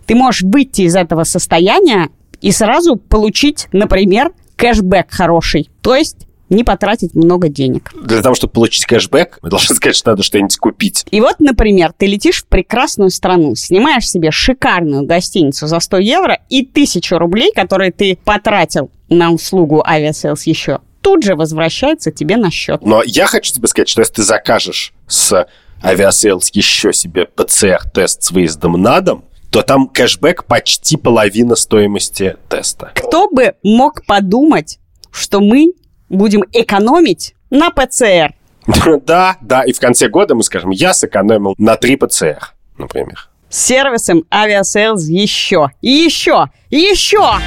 ты 0.06 0.16
можешь 0.16 0.42
выйти 0.42 0.82
из 0.82 0.96
этого 0.96 1.24
состояния 1.24 2.10
и 2.42 2.52
сразу 2.52 2.98
получить, 2.98 3.68
например, 3.72 4.32
кэшбэк 4.58 5.08
хороший. 5.10 5.70
То 5.82 5.96
есть 5.96 6.28
не 6.52 6.64
потратить 6.64 7.16
много 7.16 7.50
денег. 7.50 7.92
Для 8.04 8.22
того, 8.22 8.36
чтобы 8.36 8.54
получить 8.54 8.86
кэшбэк, 8.86 9.40
мы 9.42 9.50
должны 9.50 9.76
сказать, 9.76 9.96
что 9.96 10.12
надо 10.12 10.24
что-нибудь 10.24 10.58
купить. 10.58 11.06
И 11.10 11.20
вот, 11.22 11.40
например, 11.40 11.94
ты 11.98 12.06
летишь 12.06 12.44
в 12.44 12.48
прекрасную 12.48 13.10
страну, 13.10 13.56
снимаешь 13.56 14.08
себе 14.08 14.32
шикарную 14.32 15.06
гостиницу 15.06 15.68
за 15.68 15.80
100 15.80 15.98
евро 15.98 16.40
и 16.50 16.62
1000 16.62 17.18
рублей, 17.18 17.52
которые 17.56 17.92
ты 17.92 18.18
потратил 18.24 18.92
на 19.10 19.32
услугу 19.32 19.84
Aviasales 19.86 20.44
еще, 20.44 20.80
тут 21.02 21.24
же 21.24 21.36
возвращается 21.36 22.12
тебе 22.12 22.38
на 22.38 22.52
счет. 22.52 22.82
Но 22.84 23.02
я 23.04 23.26
хочу 23.26 23.54
тебе 23.54 23.68
сказать, 23.68 23.90
что 23.90 24.02
если 24.02 24.14
ты 24.14 24.24
закажешь 24.24 24.94
с 25.08 25.48
Aviasales 25.84 26.50
еще 26.54 26.94
себе 26.94 27.26
ПЦР-тест 27.26 28.24
с 28.24 28.32
выездом 28.32 28.74
на 28.74 29.02
дом, 29.02 29.26
то 29.50 29.64
там 29.64 29.88
кэшбэк 29.90 30.46
почти 30.46 30.96
половина 30.96 31.56
стоимости 31.56 32.38
теста. 32.50 32.92
Кто 32.96 33.30
бы 33.30 33.56
мог 33.64 34.06
подумать, 34.06 34.80
что 35.12 35.42
мы 35.42 35.74
будем 36.12 36.44
экономить 36.52 37.36
на 37.50 37.70
ПЦР. 37.70 38.34
Да, 39.06 39.38
да, 39.42 39.64
и 39.64 39.74
в 39.74 39.80
конце 39.80 40.08
года 40.08 40.36
мы 40.36 40.44
скажем, 40.44 40.70
я 40.70 40.94
сэкономил 40.94 41.56
на 41.58 41.76
3 41.78 41.96
ПЦР, 41.96 42.54
например. 42.78 43.30
С 43.50 43.66
сервисом 43.66 44.24
Aviasales 44.32 45.08
еще, 45.08 45.72
и 45.82 45.90
еще, 45.90 46.46
и 46.70 46.78
еще! 46.78 47.40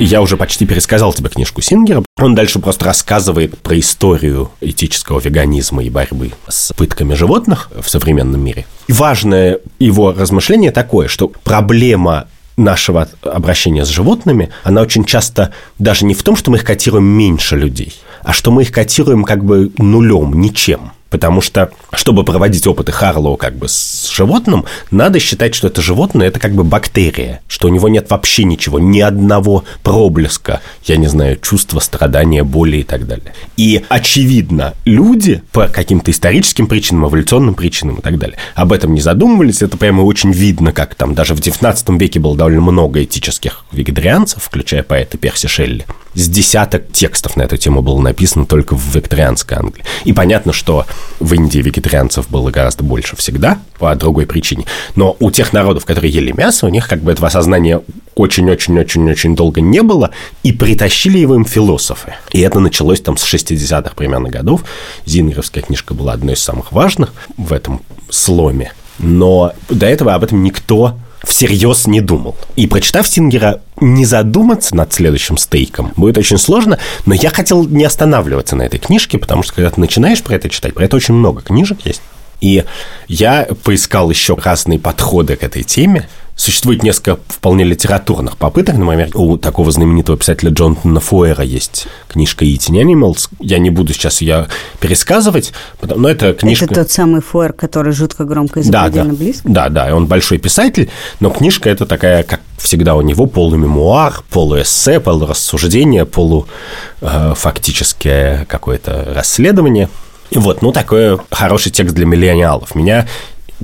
Я 0.00 0.22
уже 0.22 0.36
почти 0.36 0.66
пересказал 0.66 1.12
тебе 1.12 1.28
книжку 1.28 1.60
Сингера. 1.60 2.02
Он 2.20 2.34
дальше 2.34 2.58
просто 2.58 2.84
рассказывает 2.86 3.58
про 3.58 3.78
историю 3.78 4.50
этического 4.60 5.20
веганизма 5.20 5.84
и 5.84 5.90
борьбы 5.90 6.32
с 6.48 6.72
пытками 6.72 7.14
животных 7.14 7.70
в 7.74 7.88
современном 7.88 8.40
мире. 8.40 8.66
И 8.88 8.92
важное 8.92 9.60
его 9.78 10.12
размышление 10.12 10.72
такое, 10.72 11.06
что 11.06 11.28
проблема 11.28 12.28
нашего 12.56 13.08
обращения 13.22 13.84
с 13.84 13.88
животными, 13.88 14.50
она 14.62 14.82
очень 14.82 15.04
часто 15.04 15.52
даже 15.78 16.04
не 16.04 16.14
в 16.14 16.22
том, 16.22 16.36
что 16.36 16.50
мы 16.50 16.58
их 16.58 16.64
котируем 16.64 17.04
меньше 17.04 17.56
людей, 17.56 17.94
а 18.22 18.32
что 18.32 18.50
мы 18.50 18.62
их 18.62 18.72
котируем 18.72 19.24
как 19.24 19.44
бы 19.44 19.72
нулем, 19.78 20.40
ничем. 20.40 20.92
Потому 21.14 21.40
что, 21.40 21.70
чтобы 21.92 22.24
проводить 22.24 22.66
опыты 22.66 22.90
Харлоу 22.90 23.36
как 23.36 23.54
бы 23.54 23.68
с 23.68 24.10
животным, 24.12 24.64
надо 24.90 25.20
считать, 25.20 25.54
что 25.54 25.68
это 25.68 25.80
животное– 25.80 26.26
это 26.28 26.40
как 26.40 26.56
бы 26.56 26.64
бактерия, 26.64 27.40
что 27.46 27.68
у 27.68 27.70
него 27.70 27.88
нет 27.88 28.10
вообще 28.10 28.42
ничего, 28.42 28.80
ни 28.80 28.98
одного 28.98 29.62
проблеска, 29.84 30.60
я 30.86 30.96
не 30.96 31.06
знаю, 31.06 31.38
чувства, 31.40 31.78
страдания, 31.78 32.42
боли 32.42 32.78
и 32.78 32.82
так 32.82 33.06
далее. 33.06 33.32
И, 33.56 33.84
очевидно, 33.88 34.74
люди 34.84 35.40
по 35.52 35.68
каким-то 35.68 36.10
историческим 36.10 36.66
причинам, 36.66 37.06
эволюционным 37.06 37.54
причинам 37.54 37.98
и 37.98 38.02
так 38.02 38.18
далее, 38.18 38.36
об 38.56 38.72
этом 38.72 38.92
не 38.92 39.00
задумывались. 39.00 39.62
Это 39.62 39.76
прямо 39.76 40.00
очень 40.00 40.32
видно, 40.32 40.72
как 40.72 40.96
там 40.96 41.14
даже 41.14 41.36
в 41.36 41.40
19 41.40 41.90
веке 41.90 42.18
было 42.18 42.36
довольно 42.36 42.60
много 42.60 43.04
этических 43.04 43.64
вегетарианцев, 43.70 44.42
включая 44.42 44.82
поэта 44.82 45.16
Перси 45.16 45.46
Шелли 45.46 45.86
с 46.14 46.28
десяток 46.28 46.90
текстов 46.92 47.36
на 47.36 47.42
эту 47.42 47.56
тему 47.56 47.82
было 47.82 48.00
написано 48.00 48.46
только 48.46 48.74
в 48.74 48.94
викторианской 48.94 49.58
Англии. 49.58 49.84
И 50.04 50.12
понятно, 50.12 50.52
что 50.52 50.86
в 51.20 51.34
Индии 51.34 51.58
вегетарианцев 51.58 52.28
было 52.28 52.50
гораздо 52.50 52.84
больше 52.84 53.16
всегда, 53.16 53.58
по 53.78 53.94
другой 53.94 54.26
причине. 54.26 54.66
Но 54.94 55.16
у 55.20 55.30
тех 55.30 55.52
народов, 55.52 55.84
которые 55.84 56.12
ели 56.12 56.32
мясо, 56.32 56.66
у 56.66 56.68
них 56.68 56.88
как 56.88 57.02
бы 57.02 57.12
этого 57.12 57.28
осознания 57.28 57.82
очень-очень-очень-очень 58.14 59.34
долго 59.34 59.60
не 59.60 59.82
было, 59.82 60.10
и 60.42 60.52
притащили 60.52 61.18
его 61.18 61.34
им 61.34 61.44
философы. 61.44 62.14
И 62.32 62.40
это 62.40 62.60
началось 62.60 63.00
там 63.00 63.16
с 63.16 63.24
60-х 63.24 63.94
примерно 63.96 64.28
годов. 64.28 64.64
Зингеровская 65.04 65.62
книжка 65.62 65.94
была 65.94 66.12
одной 66.12 66.34
из 66.34 66.42
самых 66.42 66.72
важных 66.72 67.12
в 67.36 67.52
этом 67.52 67.82
сломе. 68.08 68.72
Но 68.98 69.52
до 69.68 69.86
этого 69.86 70.14
об 70.14 70.22
этом 70.22 70.42
никто 70.42 70.96
всерьез 71.24 71.86
не 71.86 72.00
думал. 72.00 72.36
И 72.56 72.66
прочитав 72.66 73.06
Сингера, 73.06 73.60
не 73.80 74.04
задуматься 74.04 74.74
над 74.76 74.92
следующим 74.92 75.36
стейком 75.36 75.92
будет 75.96 76.18
очень 76.18 76.38
сложно, 76.38 76.78
но 77.06 77.14
я 77.14 77.30
хотел 77.30 77.66
не 77.66 77.84
останавливаться 77.84 78.56
на 78.56 78.62
этой 78.62 78.78
книжке, 78.78 79.18
потому 79.18 79.42
что 79.42 79.54
когда 79.54 79.70
ты 79.70 79.80
начинаешь 79.80 80.22
про 80.22 80.36
это 80.36 80.48
читать, 80.48 80.74
про 80.74 80.84
это 80.84 80.96
очень 80.96 81.14
много 81.14 81.42
книжек 81.42 81.78
есть. 81.84 82.02
И 82.40 82.64
я 83.08 83.48
поискал 83.62 84.10
еще 84.10 84.36
разные 84.36 84.78
подходы 84.78 85.36
к 85.36 85.42
этой 85.42 85.62
теме, 85.62 86.08
Существует 86.36 86.82
несколько 86.82 87.20
вполне 87.28 87.62
литературных 87.62 88.36
попыток. 88.36 88.76
Например, 88.76 89.08
у 89.14 89.36
такого 89.36 89.70
знаменитого 89.70 90.18
писателя 90.18 90.50
Джонатана 90.50 90.98
Фуэра 90.98 91.44
есть 91.44 91.86
книжка 92.08 92.44
«Eating 92.44 92.82
Animals». 92.82 93.28
Я 93.38 93.58
не 93.58 93.70
буду 93.70 93.92
сейчас 93.92 94.20
ее 94.20 94.48
пересказывать, 94.80 95.52
но 95.80 96.08
это 96.08 96.32
книжка... 96.32 96.64
Это 96.64 96.74
тот 96.74 96.90
самый 96.90 97.20
Фуэр, 97.20 97.52
который 97.52 97.92
жутко 97.92 98.24
громко 98.24 98.58
и 98.60 98.68
да, 98.68 98.88
да, 98.88 99.04
близко? 99.04 99.48
Да, 99.48 99.68
да, 99.68 99.94
он 99.94 100.06
большой 100.06 100.38
писатель, 100.38 100.90
но 101.20 101.30
книжка 101.30 101.70
это 101.70 101.86
такая, 101.86 102.24
как 102.24 102.40
всегда 102.58 102.96
у 102.96 103.02
него, 103.02 103.26
полумемуар, 103.26 104.24
полуэссе, 104.30 104.98
полурассуждение, 104.98 106.04
полуфактическое 106.04 108.42
э, 108.42 108.46
какое-то 108.46 109.12
расследование. 109.14 109.88
Вот, 110.32 110.62
ну, 110.62 110.72
такой 110.72 111.16
хороший 111.30 111.70
текст 111.70 111.94
для 111.94 112.06
миллениалов. 112.06 112.74
Меня 112.74 113.06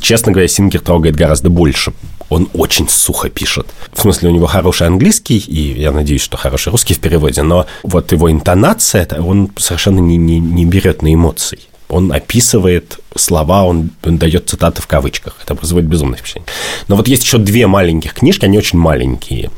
честно 0.00 0.32
говоря, 0.32 0.48
Сингер 0.48 0.80
трогает 0.80 1.16
гораздо 1.16 1.50
больше 1.50 1.92
он 2.30 2.48
очень 2.54 2.88
сухо 2.88 3.28
пишет. 3.28 3.66
В 3.92 4.00
смысле, 4.00 4.30
у 4.30 4.32
него 4.32 4.46
хороший 4.46 4.86
английский, 4.86 5.38
и 5.38 5.78
я 5.78 5.92
надеюсь, 5.92 6.22
что 6.22 6.36
хороший 6.36 6.70
русский 6.70 6.94
в 6.94 7.00
переводе, 7.00 7.42
но 7.42 7.66
вот 7.82 8.12
его 8.12 8.30
интонация, 8.30 9.06
он 9.20 9.50
совершенно 9.56 9.98
не, 9.98 10.16
не, 10.16 10.38
не 10.38 10.64
берет 10.64 11.02
на 11.02 11.12
эмоции. 11.12 11.58
Он 11.88 12.12
описывает 12.12 13.00
слова, 13.16 13.64
он, 13.64 13.90
он 14.04 14.16
дает 14.16 14.48
цитаты 14.48 14.80
в 14.80 14.86
кавычках. 14.86 15.36
Это 15.42 15.56
производит 15.56 15.88
безумное 15.88 16.18
впечатление. 16.18 16.48
Но 16.86 16.94
вот 16.94 17.08
есть 17.08 17.24
еще 17.24 17.38
две 17.38 17.66
маленьких 17.66 18.14
книжки, 18.14 18.44
они 18.44 18.56
очень 18.56 18.78
маленькие. 18.78 19.50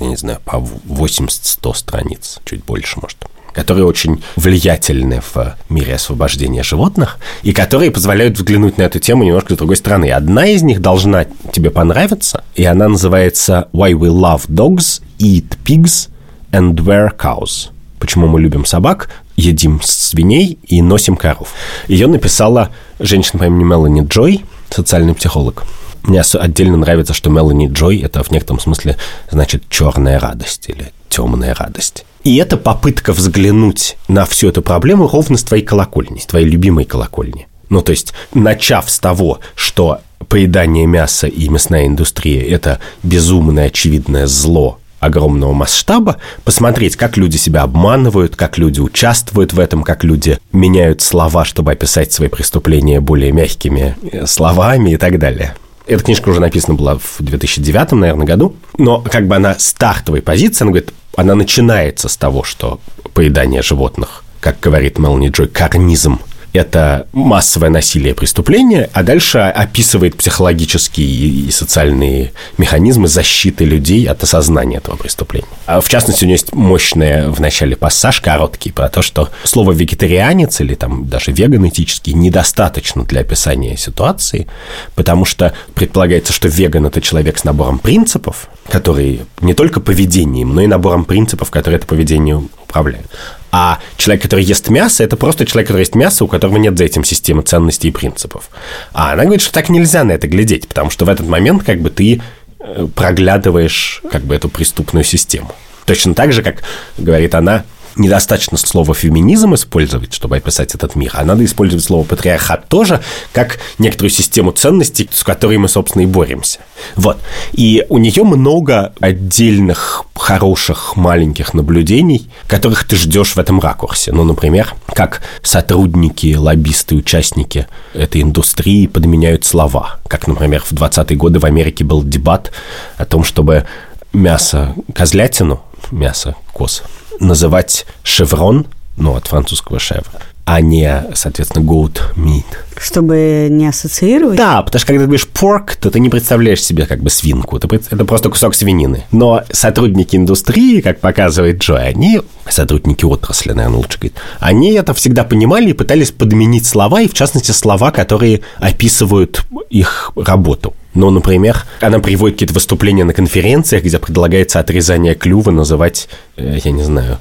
Я 0.00 0.06
не 0.06 0.16
знаю, 0.16 0.40
по 0.44 0.56
80-100 0.56 1.74
страниц, 1.74 2.40
чуть 2.44 2.64
больше, 2.64 2.98
может 3.00 3.18
которые 3.52 3.84
очень 3.84 4.22
влиятельны 4.36 5.20
в 5.20 5.56
мире 5.68 5.94
освобождения 5.94 6.62
животных 6.62 7.18
и 7.42 7.52
которые 7.52 7.90
позволяют 7.90 8.36
взглянуть 8.36 8.78
на 8.78 8.82
эту 8.82 8.98
тему 8.98 9.24
немножко 9.24 9.54
с 9.54 9.56
другой 9.58 9.76
стороны. 9.76 10.10
Одна 10.10 10.46
из 10.46 10.62
них 10.62 10.80
должна 10.80 11.26
тебе 11.52 11.70
понравиться, 11.70 12.44
и 12.54 12.64
она 12.64 12.88
называется 12.88 13.68
«Why 13.72 13.92
we 13.92 14.08
love 14.08 14.48
dogs, 14.48 15.02
eat 15.18 15.56
pigs 15.64 16.08
and 16.52 16.74
wear 16.76 17.10
cows». 17.16 17.70
Почему 17.98 18.26
мы 18.26 18.40
любим 18.40 18.64
собак, 18.64 19.10
едим 19.36 19.80
свиней 19.82 20.58
и 20.66 20.80
носим 20.80 21.16
коров. 21.16 21.52
Ее 21.86 22.06
написала 22.06 22.70
женщина 22.98 23.40
по 23.40 23.44
имени 23.44 23.64
Мелани 23.64 24.06
Джой, 24.06 24.44
социальный 24.70 25.14
психолог. 25.14 25.64
Мне 26.02 26.22
отдельно 26.22 26.78
нравится, 26.78 27.12
что 27.12 27.30
Мелани 27.30 27.68
Джой– 27.70 27.98
это 28.02 28.22
в 28.22 28.30
некотором 28.30 28.60
смысле 28.60 28.96
значит 29.30 29.64
черная 29.68 30.18
радость 30.18 30.68
или 30.68 30.92
темная 31.08 31.54
радость. 31.54 32.04
И 32.24 32.36
это 32.36 32.56
попытка 32.56 33.12
взглянуть 33.12 33.96
на 34.08 34.26
всю 34.26 34.48
эту 34.48 34.62
проблему 34.62 35.08
ровно 35.08 35.38
с 35.38 35.42
твоей 35.42 35.64
колокольни, 35.64 36.18
с 36.18 36.26
твоей 36.26 36.46
любимой 36.46 36.84
колокольни. 36.84 37.48
Ну, 37.70 37.82
то 37.82 37.92
есть, 37.92 38.12
начав 38.34 38.90
с 38.90 38.98
того, 38.98 39.40
что 39.54 40.00
поедание 40.28 40.86
мяса 40.86 41.28
и 41.28 41.48
мясная 41.48 41.86
индустрия– 41.86 42.42
это 42.54 42.80
безумное 43.02 43.66
очевидное 43.66 44.26
зло 44.26 44.78
огромного 44.98 45.54
масштаба, 45.54 46.18
посмотреть, 46.44 46.96
как 46.96 47.16
люди 47.16 47.38
себя 47.38 47.62
обманывают, 47.62 48.36
как 48.36 48.58
люди 48.58 48.80
участвуют 48.80 49.54
в 49.54 49.58
этом, 49.58 49.82
как 49.82 50.04
люди 50.04 50.38
меняют 50.52 51.00
слова, 51.00 51.44
чтобы 51.44 51.72
описать 51.72 52.12
свои 52.12 52.28
преступления 52.28 53.00
более 53.00 53.32
мягкими 53.32 53.96
э, 54.12 54.26
словами 54.26 54.90
и 54.90 54.96
так 54.98 55.18
далее. 55.18 55.54
Эта 55.86 56.04
книжка 56.04 56.28
уже 56.28 56.40
написана 56.40 56.74
была 56.76 56.98
в 56.98 57.16
2009, 57.18 57.92
наверное, 57.92 58.26
году, 58.26 58.56
но 58.78 59.00
как 59.00 59.26
бы 59.26 59.36
она 59.36 59.56
стартовой 59.58 60.22
позиции, 60.22 60.64
она 60.64 60.72
говорит, 60.72 60.92
она 61.16 61.34
начинается 61.34 62.08
с 62.08 62.16
того, 62.16 62.44
что 62.44 62.80
поедание 63.14 63.62
животных, 63.62 64.24
как 64.40 64.60
говорит 64.60 64.98
Мелани 64.98 65.28
Джой, 65.28 65.48
карнизм 65.48 66.20
это 66.52 67.06
массовое 67.12 67.70
насилие 67.70 68.14
преступление, 68.14 68.90
а 68.92 69.02
дальше 69.02 69.38
описывает 69.38 70.16
психологические 70.16 71.06
и 71.06 71.50
социальные 71.50 72.32
механизмы 72.58 73.08
защиты 73.08 73.64
людей 73.64 74.06
от 74.06 74.22
осознания 74.22 74.78
этого 74.78 74.96
преступления. 74.96 75.46
А 75.66 75.80
в 75.80 75.88
частности, 75.88 76.24
у 76.24 76.26
нее 76.26 76.34
есть 76.34 76.52
мощная 76.52 77.28
в 77.28 77.40
начале 77.40 77.76
пассаж, 77.76 78.20
короткий, 78.20 78.72
про 78.72 78.88
то, 78.88 79.02
что 79.02 79.30
слово 79.44 79.72
«вегетарианец» 79.72 80.60
или 80.60 80.74
там 80.74 81.06
даже 81.06 81.32
«веган 81.32 81.68
этический» 81.68 82.12
недостаточно 82.12 83.04
для 83.04 83.20
описания 83.20 83.76
ситуации, 83.76 84.46
потому 84.94 85.24
что 85.24 85.54
предполагается, 85.74 86.32
что 86.32 86.48
веган– 86.48 86.86
это 86.86 87.00
человек 87.00 87.38
с 87.38 87.44
набором 87.44 87.78
принципов, 87.78 88.48
которые 88.68 89.20
не 89.40 89.54
только 89.54 89.80
поведением, 89.80 90.54
но 90.54 90.62
и 90.62 90.66
набором 90.66 91.04
принципов, 91.04 91.50
которые 91.50 91.78
это 91.78 91.86
поведение 91.86 92.36
управляют. 92.36 93.06
А 93.52 93.80
человек, 93.96 94.22
который 94.22 94.44
ест 94.44 94.68
мясо, 94.68 95.02
это 95.02 95.16
просто 95.16 95.44
человек, 95.44 95.68
который 95.68 95.80
ест 95.80 95.94
мясо, 95.94 96.24
у 96.24 96.28
которого 96.28 96.56
нет 96.56 96.78
за 96.78 96.84
этим 96.84 97.04
системы 97.04 97.42
ценностей 97.42 97.88
и 97.88 97.90
принципов. 97.90 98.48
А 98.92 99.12
она 99.12 99.24
говорит, 99.24 99.42
что 99.42 99.52
так 99.52 99.68
нельзя 99.68 100.04
на 100.04 100.12
это 100.12 100.28
глядеть, 100.28 100.68
потому 100.68 100.90
что 100.90 101.04
в 101.04 101.08
этот 101.08 101.26
момент 101.26 101.64
как 101.64 101.80
бы 101.80 101.90
ты 101.90 102.22
э, 102.60 102.86
проглядываешь 102.94 104.02
как 104.10 104.22
бы 104.22 104.34
эту 104.34 104.48
преступную 104.48 105.04
систему. 105.04 105.52
Точно 105.84 106.14
так 106.14 106.32
же, 106.32 106.42
как 106.42 106.62
говорит 106.98 107.34
она, 107.34 107.64
недостаточно 107.96 108.58
слова 108.58 108.94
феминизм 108.94 109.54
использовать, 109.54 110.12
чтобы 110.14 110.36
описать 110.36 110.74
этот 110.74 110.96
мир, 110.96 111.12
а 111.14 111.24
надо 111.24 111.44
использовать 111.44 111.84
слово 111.84 112.04
патриархат 112.04 112.68
тоже, 112.68 113.00
как 113.32 113.58
некоторую 113.78 114.10
систему 114.10 114.52
ценностей, 114.52 115.08
с 115.12 115.22
которой 115.22 115.58
мы, 115.58 115.68
собственно, 115.68 116.02
и 116.02 116.06
боремся. 116.06 116.60
Вот. 116.96 117.18
И 117.52 117.84
у 117.88 117.98
нее 117.98 118.24
много 118.24 118.92
отдельных 119.00 120.04
хороших 120.14 120.96
маленьких 120.96 121.54
наблюдений, 121.54 122.28
которых 122.46 122.84
ты 122.84 122.96
ждешь 122.96 123.34
в 123.34 123.38
этом 123.38 123.60
ракурсе. 123.60 124.12
Ну, 124.12 124.24
например, 124.24 124.74
как 124.86 125.22
сотрудники, 125.42 126.34
лоббисты, 126.34 126.94
участники 126.94 127.66
этой 127.94 128.22
индустрии 128.22 128.86
подменяют 128.86 129.44
слова. 129.44 129.98
Как, 130.08 130.26
например, 130.26 130.62
в 130.62 130.72
20-е 130.72 131.16
годы 131.16 131.38
в 131.38 131.44
Америке 131.44 131.84
был 131.84 132.02
дебат 132.02 132.52
о 132.96 133.04
том, 133.04 133.24
чтобы 133.24 133.66
мясо 134.12 134.74
козлятину, 134.94 135.62
мясо 135.90 136.36
коз, 136.52 136.82
называть 137.18 137.86
шеврон, 138.02 138.66
ну, 138.96 139.14
от 139.16 139.26
французского 139.26 139.78
шевр, 139.78 140.06
а 140.44 140.60
не, 140.60 141.04
соответственно, 141.14 141.62
goat 141.62 142.00
meat. 142.16 142.44
Чтобы 142.76 143.46
не 143.50 143.68
ассоциировать? 143.68 144.36
Да, 144.36 144.62
потому 144.62 144.80
что 144.80 144.86
когда 144.86 145.02
ты 145.02 145.06
говоришь 145.06 145.28
pork, 145.32 145.76
то 145.80 145.90
ты 145.90 146.00
не 146.00 146.08
представляешь 146.08 146.62
себе 146.62 146.86
как 146.86 147.00
бы 147.00 147.08
свинку, 147.08 147.56
это, 147.56 147.68
это 147.72 148.04
просто 148.04 148.30
кусок 148.30 148.54
свинины. 148.54 149.04
Но 149.12 149.44
сотрудники 149.52 150.16
индустрии, 150.16 150.80
как 150.80 150.98
показывает 150.98 151.58
Джой, 151.58 151.86
они, 151.86 152.20
сотрудники 152.48 153.04
отрасли, 153.04 153.52
наверное, 153.52 153.76
лучше 153.76 153.98
говорить, 153.98 154.16
они 154.40 154.72
это 154.72 154.92
всегда 154.94 155.24
понимали 155.24 155.70
и 155.70 155.74
пытались 155.74 156.10
подменить 156.10 156.66
слова, 156.66 157.00
и 157.00 157.08
в 157.08 157.14
частности 157.14 157.52
слова, 157.52 157.92
которые 157.92 158.40
описывают 158.58 159.46
их 159.68 160.10
работу. 160.16 160.74
Ну, 160.94 161.10
например, 161.10 161.64
она 161.80 162.00
приводит 162.00 162.36
какие-то 162.36 162.54
выступления 162.54 163.04
на 163.04 163.12
конференциях, 163.12 163.84
где 163.84 163.98
предлагается 163.98 164.58
отрезание 164.58 165.14
клюва 165.14 165.50
называть, 165.50 166.08
э, 166.36 166.58
я 166.64 166.70
не 166.72 166.82
знаю, 166.82 167.18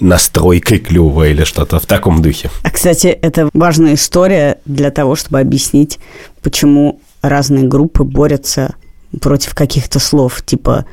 настройкой 0.00 0.78
клюва 0.78 1.28
или 1.28 1.44
что-то 1.44 1.80
в 1.80 1.86
таком 1.86 2.22
духе. 2.22 2.50
А, 2.62 2.70
кстати, 2.70 3.08
это 3.08 3.50
важная 3.52 3.94
история 3.94 4.58
для 4.64 4.90
того, 4.90 5.16
чтобы 5.16 5.40
объяснить, 5.40 5.98
почему 6.42 7.00
разные 7.22 7.64
группы 7.64 8.04
борются 8.04 8.74
против 9.20 9.54
каких-то 9.54 9.98
слов, 9.98 10.42
типа 10.44 10.86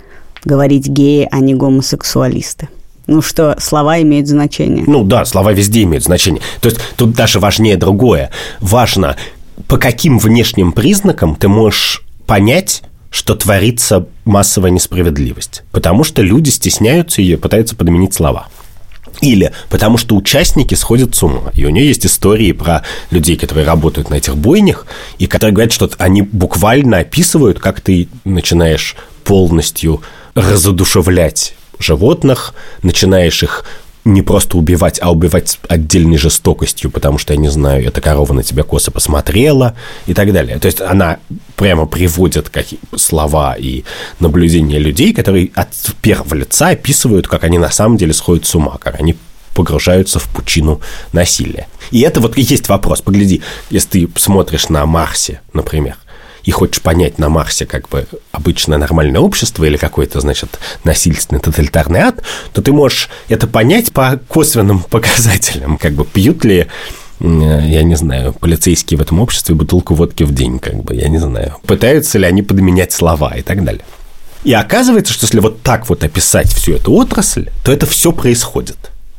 говорить 0.44 0.88
геи, 0.88 1.28
а 1.32 1.40
не 1.40 1.54
гомосексуалисты. 1.54 2.70
Ну 3.06 3.22
что, 3.22 3.56
слова 3.60 4.02
имеют 4.02 4.28
значение. 4.28 4.84
Ну 4.86 5.04
да, 5.04 5.24
слова 5.26 5.54
везде 5.54 5.84
имеют 5.84 6.04
значение. 6.04 6.42
То 6.60 6.70
есть 6.70 6.82
тут 6.98 7.14
даже 7.14 7.40
важнее 7.40 7.78
другое. 7.78 8.32
Важно, 8.60 9.16
по 9.68 9.78
каким 9.78 10.20
внешним 10.20 10.74
признакам 10.74 11.36
ты 11.36 11.48
можешь 11.48 12.04
понять, 12.28 12.84
что 13.10 13.34
творится 13.36 14.08
массовая 14.26 14.70
несправедливость. 14.70 15.64
Потому 15.72 16.04
что 16.04 16.22
люди 16.22 16.50
стесняются 16.50 17.22
и 17.22 17.36
пытаются 17.36 17.76
подменить 17.76 18.14
слова. 18.14 18.48
Или 19.22 19.52
потому 19.70 19.98
что 19.98 20.16
участники 20.16 20.76
сходят 20.76 21.16
с 21.16 21.24
ума. 21.24 21.52
И 21.56 21.66
у 21.66 21.70
нее 21.70 21.88
есть 21.88 22.06
истории 22.06 22.52
про 22.52 22.84
людей, 23.10 23.36
которые 23.36 23.66
работают 23.66 24.10
на 24.12 24.16
этих 24.16 24.38
бойнях, 24.38 24.86
и 25.18 25.26
которые 25.26 25.54
говорят, 25.54 25.74
что 25.74 25.90
они 25.98 26.22
буквально 26.22 27.00
описывают, 27.00 27.60
как 27.60 27.82
ты 27.82 28.10
начинаешь 28.26 28.96
полностью 29.24 30.04
разодушевлять 30.36 31.56
животных, 31.80 32.54
начинаешь 32.84 33.42
их 33.42 33.66
не 34.08 34.22
просто 34.22 34.58
убивать, 34.58 35.00
а 35.02 35.12
убивать 35.12 35.50
с 35.50 35.60
отдельной 35.68 36.18
жестокостью, 36.18 36.90
потому 36.90 37.18
что, 37.18 37.34
я 37.34 37.40
не 37.40 37.50
знаю, 37.50 37.86
эта 37.86 38.02
корова 38.02 38.34
на 38.34 38.44
тебя 38.44 38.64
косо 38.64 38.92
посмотрела 38.92 39.76
и 40.06 40.14
так 40.14 40.34
далее. 40.34 40.60
То 40.60 40.66
есть 40.68 40.82
она 40.82 41.18
прямо 41.56 41.86
приводит 41.86 42.50
какие 42.50 42.80
слова 42.96 43.56
и 43.56 43.84
наблюдения 44.20 44.80
людей, 44.80 45.14
которые 45.14 45.52
от 45.56 45.70
первого 46.02 46.36
лица 46.36 46.70
описывают, 46.70 47.28
как 47.28 47.44
они 47.44 47.58
на 47.58 47.70
самом 47.70 47.98
деле 47.98 48.14
сходят 48.14 48.46
с 48.46 48.56
ума, 48.56 48.78
как 48.80 49.00
они 49.00 49.16
погружаются 49.54 50.20
в 50.20 50.28
пучину 50.30 50.82
насилия. 51.14 51.68
И 51.92 52.02
это 52.02 52.20
вот 52.20 52.38
и 52.38 52.42
есть 52.42 52.70
вопрос. 52.70 53.02
Погляди, 53.02 53.42
если 53.70 54.06
ты 54.06 54.10
смотришь 54.16 54.70
на 54.70 54.86
Марсе, 54.86 55.42
например, 55.52 55.98
и 56.48 56.52
хочешь 56.52 56.82
понять 56.82 57.20
на 57.20 57.28
Марсе 57.28 57.66
как 57.66 57.90
бы 57.90 58.08
обычное 58.32 58.78
нормальное 58.78 59.20
общество 59.20 59.66
или 59.66 59.76
какой-то, 59.76 60.22
значит, 60.22 60.60
насильственный 60.86 61.42
тоталитарный 61.42 62.00
ад, 62.00 62.24
то 62.54 62.62
ты 62.62 62.72
можешь 62.72 63.10
это 63.28 63.48
понять 63.48 63.92
по 63.92 64.18
косвенным 64.30 64.80
показателям, 64.90 65.78
как 65.78 65.94
бы 65.94 66.06
пьют 66.06 66.44
ли 66.46 66.68
я 67.20 67.82
не 67.82 67.96
знаю, 67.96 68.32
полицейские 68.32 69.00
в 69.00 69.02
этом 69.02 69.20
обществе 69.20 69.56
бутылку 69.56 69.96
водки 69.96 70.22
в 70.22 70.36
день, 70.36 70.60
как 70.60 70.84
бы, 70.84 70.94
я 70.94 71.10
не 71.10 71.18
знаю. 71.18 71.58
Пытаются 71.66 72.20
ли 72.20 72.26
они 72.26 72.44
подменять 72.44 72.92
слова 72.92 73.36
и 73.36 73.42
так 73.42 73.64
далее. 73.64 73.84
И 74.44 74.54
оказывается, 74.54 75.14
что 75.14 75.26
если 75.26 75.40
вот 75.40 75.64
так 75.64 75.90
вот 75.90 76.04
описать 76.04 76.54
всю 76.54 76.74
эту 76.74 76.94
отрасль, 76.94 77.50
то 77.64 77.72
это 77.72 77.88
все 77.88 78.12
происходит. 78.12 78.78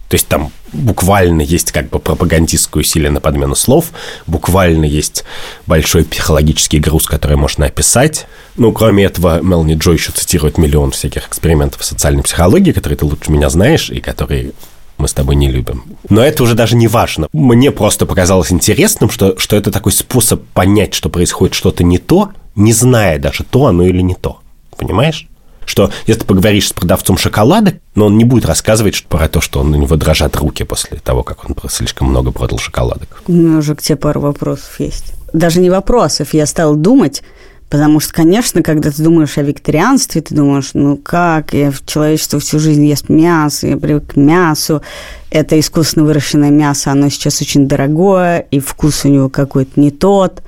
То 0.09 0.15
есть 0.15 0.29
там 0.29 0.53
буквально 0.73 1.43
есть 1.43 1.73
как 1.73 1.89
бы 1.89 1.99
пропагандистское 1.99 2.83
усилие 2.83 3.11
на 3.11 3.21
подмену 3.21 3.55
слов, 3.55 3.87
буквально 4.27 4.85
есть 4.85 5.25
большой 5.67 6.05
психологический 6.05 6.79
груз, 6.79 7.07
который 7.07 7.37
можно 7.37 7.67
описать. 7.67 8.27
Ну, 8.57 8.73
кроме 8.73 9.05
этого, 9.05 9.41
Мелани 9.41 9.75
Джо 9.75 9.93
еще 9.93 10.13
цитирует 10.13 10.59
миллион 10.59 10.91
всяких 10.91 11.29
экспериментов 11.29 11.85
социальной 11.85 12.23
психологии, 12.23 12.73
которые 12.73 12.97
ты 12.97 13.05
лучше 13.05 13.31
меня 13.31 13.51
знаешь 13.51 13.91
и 13.91 14.01
которые 14.01 14.53
мы 14.99 15.07
с 15.07 15.15
тобой 15.15 15.37
не 15.37 15.49
любим. 15.49 15.85
Но 16.09 16.23
это 16.23 16.43
уже 16.43 16.55
даже 16.55 16.77
не 16.77 16.89
важно. 16.89 17.29
Мне 17.33 17.71
просто 17.71 18.05
показалось 18.05 18.53
интересным, 18.53 19.11
что, 19.11 19.39
что 19.39 19.57
это 19.57 19.71
такой 19.71 19.93
способ 19.93 20.43
понять, 20.49 20.93
что 20.93 21.09
происходит 21.09 21.55
что-то 21.55 21.85
не 21.85 21.99
то, 21.99 22.31
не 22.57 22.73
зная 22.73 23.19
даже, 23.19 23.45
то 23.45 23.67
оно 23.67 23.85
или 23.85 24.01
не 24.01 24.15
то. 24.15 24.41
Понимаешь? 24.77 25.28
Что 25.69 25.93
если 26.07 26.21
ты 26.21 26.27
поговоришь 26.27 26.69
с 26.69 26.73
продавцом 26.73 27.19
шоколада, 27.19 27.75
но 27.95 28.07
он 28.07 28.17
не 28.17 28.25
будет 28.25 28.47
рассказывать 28.47 29.05
про 29.05 29.29
то, 29.29 29.41
что 29.41 29.61
он, 29.61 29.73
у 29.75 29.77
него 29.77 29.97
дрожат 29.97 30.37
руки 30.37 30.65
после 30.65 30.99
того, 30.99 31.23
как 31.23 31.45
он 31.49 31.55
слишком 31.69 32.09
много 32.09 32.33
продал 32.33 32.59
шоколадок. 32.59 33.23
У 33.29 33.33
меня 33.33 33.59
уже 33.59 33.75
к 33.75 33.83
тебе 33.83 33.97
пару 33.97 34.21
вопросов 34.21 34.81
есть. 34.81 35.13
Даже 35.33 35.61
не 35.61 35.71
вопросов, 35.71 36.33
я 36.33 36.47
стал 36.47 36.75
думать, 36.75 37.23
Потому 37.71 38.01
что, 38.01 38.15
конечно, 38.15 38.63
когда 38.63 38.91
ты 38.91 39.03
думаешь 39.03 39.37
о 39.37 39.43
вегетарианстве, 39.43 40.23
ты 40.23 40.35
думаешь, 40.35 40.71
ну 40.73 40.97
как, 40.97 41.53
я 41.53 41.71
в 41.71 41.85
человечество 41.85 42.41
всю 42.41 42.59
жизнь 42.59 42.87
ест 42.87 43.11
мясо, 43.11 43.67
я 43.67 43.77
привык 43.77 44.15
к 44.15 44.17
мясу, 44.17 44.81
это 45.31 45.61
искусственно 45.61 46.07
выращенное 46.07 46.49
мясо, 46.49 46.91
оно 46.91 47.11
сейчас 47.11 47.43
очень 47.43 47.69
дорогое, 47.69 48.39
и 48.51 48.59
вкус 48.59 49.05
у 49.05 49.09
него 49.09 49.29
какой-то 49.29 49.79
не 49.79 49.91
тот. 49.91 50.43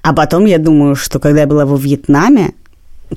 А 0.00 0.14
потом 0.14 0.46
я 0.46 0.56
думаю, 0.56 0.96
что 0.96 1.18
когда 1.18 1.42
я 1.42 1.46
была 1.46 1.66
во 1.66 1.76
Вьетнаме, 1.76 2.54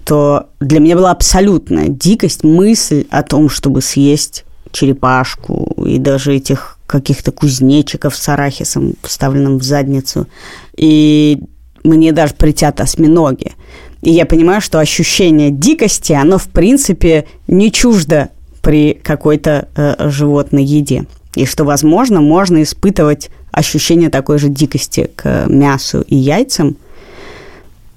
то 0.03 0.49
для 0.59 0.79
меня 0.79 0.95
была 0.95 1.11
абсолютная 1.11 1.87
дикость 1.87 2.43
мысль 2.43 3.05
о 3.09 3.23
том, 3.23 3.49
чтобы 3.49 3.81
съесть 3.81 4.45
черепашку 4.71 5.83
и 5.85 5.97
даже 5.97 6.35
этих 6.35 6.77
каких-то 6.85 7.31
кузнечиков 7.31 8.15
с 8.15 8.29
арахисом, 8.29 8.93
вставленным 9.01 9.57
в 9.57 9.63
задницу. 9.63 10.27
И 10.75 11.39
мне 11.83 12.11
даже 12.11 12.33
притят 12.35 12.81
осьминоги. 12.81 13.53
И 14.01 14.11
я 14.11 14.25
понимаю, 14.25 14.61
что 14.61 14.79
ощущение 14.79 15.49
дикости, 15.49 16.13
оно, 16.13 16.37
в 16.37 16.47
принципе, 16.47 17.25
не 17.47 17.71
чуждо 17.71 18.29
при 18.61 18.99
какой-то 19.01 19.67
э, 19.75 20.09
животной 20.09 20.63
еде. 20.63 21.05
И 21.35 21.45
что, 21.45 21.63
возможно, 21.63 22.21
можно 22.21 22.61
испытывать 22.61 23.29
ощущение 23.51 24.09
такой 24.09 24.37
же 24.37 24.49
дикости 24.49 25.09
к 25.15 25.45
мясу 25.47 26.01
и 26.01 26.15
яйцам– 26.15 26.77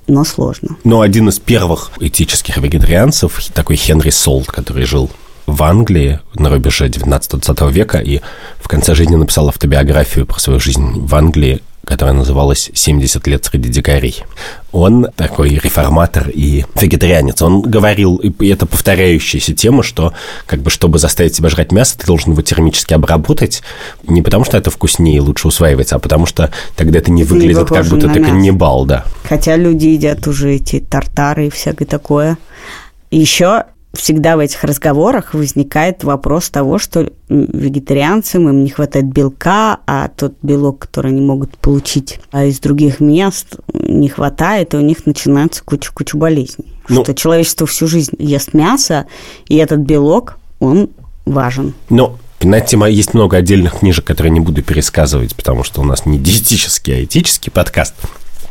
но 0.08 0.24
сложно. 0.24 0.76
Но 0.84 1.02
один 1.02 1.28
из 1.28 1.38
первых 1.38 1.90
этических 2.00 2.56
вегетарианцев, 2.56 3.40
такой 3.52 3.76
Хенри 3.76 4.10
Солт, 4.10 4.48
который 4.48 4.84
жил 4.84 5.10
в 5.46 5.62
Англии 5.62 6.20
на 6.34 6.50
рубеже 6.50 6.88
19-20 6.88 7.72
века 7.72 7.98
и 7.98 8.20
в 8.58 8.68
конце 8.68 8.94
жизни 8.94 9.16
написал 9.16 9.48
автобиографию 9.48 10.26
про 10.26 10.38
свою 10.38 10.60
жизнь 10.60 11.06
в 11.06 11.14
Англии 11.14 11.62
которая 11.88 12.14
называлась 12.14 12.70
«70 12.74 13.28
лет 13.30 13.46
среди 13.46 13.70
дикарей». 13.70 14.22
Он 14.72 15.06
такой 15.16 15.48
реформатор 15.48 16.28
и 16.28 16.66
вегетарианец. 16.78 17.40
Он 17.40 17.62
говорил, 17.62 18.16
и 18.16 18.48
это 18.48 18.66
повторяющаяся 18.66 19.54
тема, 19.54 19.82
что 19.82 20.12
как 20.44 20.60
бы 20.60 20.68
чтобы 20.68 20.98
заставить 20.98 21.34
себя 21.34 21.48
жрать 21.48 21.72
мясо, 21.72 21.98
ты 21.98 22.06
должен 22.06 22.32
его 22.32 22.42
термически 22.42 22.92
обработать, 22.92 23.62
не 24.06 24.20
потому 24.20 24.44
что 24.44 24.58
это 24.58 24.70
вкуснее 24.70 25.16
и 25.16 25.20
лучше 25.20 25.48
усваивается, 25.48 25.96
а 25.96 25.98
потому 25.98 26.26
что 26.26 26.50
тогда 26.76 26.98
это 26.98 27.10
не 27.10 27.24
выглядит, 27.24 27.70
не 27.70 27.76
как 27.76 27.86
будто 27.86 28.10
ты 28.10 28.22
каннибал, 28.22 28.84
да. 28.84 29.06
Хотя 29.24 29.56
люди 29.56 29.86
едят 29.86 30.26
уже 30.26 30.56
эти 30.56 30.80
тартары 30.80 31.46
и 31.46 31.50
всякое 31.50 31.86
такое. 31.86 32.36
Еще 33.10 33.64
всегда 33.94 34.36
в 34.36 34.40
этих 34.40 34.62
разговорах 34.64 35.34
возникает 35.34 36.04
вопрос 36.04 36.50
того, 36.50 36.78
что 36.78 37.10
вегетарианцам 37.28 38.48
им 38.48 38.64
не 38.64 38.70
хватает 38.70 39.06
белка, 39.06 39.78
а 39.86 40.08
тот 40.08 40.34
белок, 40.42 40.80
который 40.80 41.10
они 41.12 41.20
могут 41.20 41.56
получить 41.58 42.20
а 42.30 42.44
из 42.44 42.60
других 42.60 43.00
мест, 43.00 43.56
не 43.72 44.08
хватает, 44.08 44.74
и 44.74 44.76
у 44.76 44.80
них 44.80 45.06
начинается 45.06 45.62
куча-куча 45.64 46.16
болезней. 46.16 46.74
Ну, 46.88 47.02
что 47.02 47.14
человечество 47.14 47.66
всю 47.66 47.86
жизнь 47.86 48.14
ест 48.18 48.54
мясо, 48.54 49.06
и 49.46 49.56
этот 49.56 49.80
белок, 49.80 50.38
он 50.58 50.90
важен. 51.24 51.74
Но 51.90 52.18
на 52.40 52.56
эту 52.56 52.68
тему 52.68 52.86
есть 52.86 53.14
много 53.14 53.36
отдельных 53.36 53.80
книжек, 53.80 54.04
которые 54.04 54.30
не 54.30 54.40
буду 54.40 54.62
пересказывать, 54.62 55.34
потому 55.34 55.64
что 55.64 55.80
у 55.80 55.84
нас 55.84 56.06
не 56.06 56.18
диетический, 56.18 56.94
а 56.94 57.04
этический 57.04 57.50
подкаст. 57.50 57.94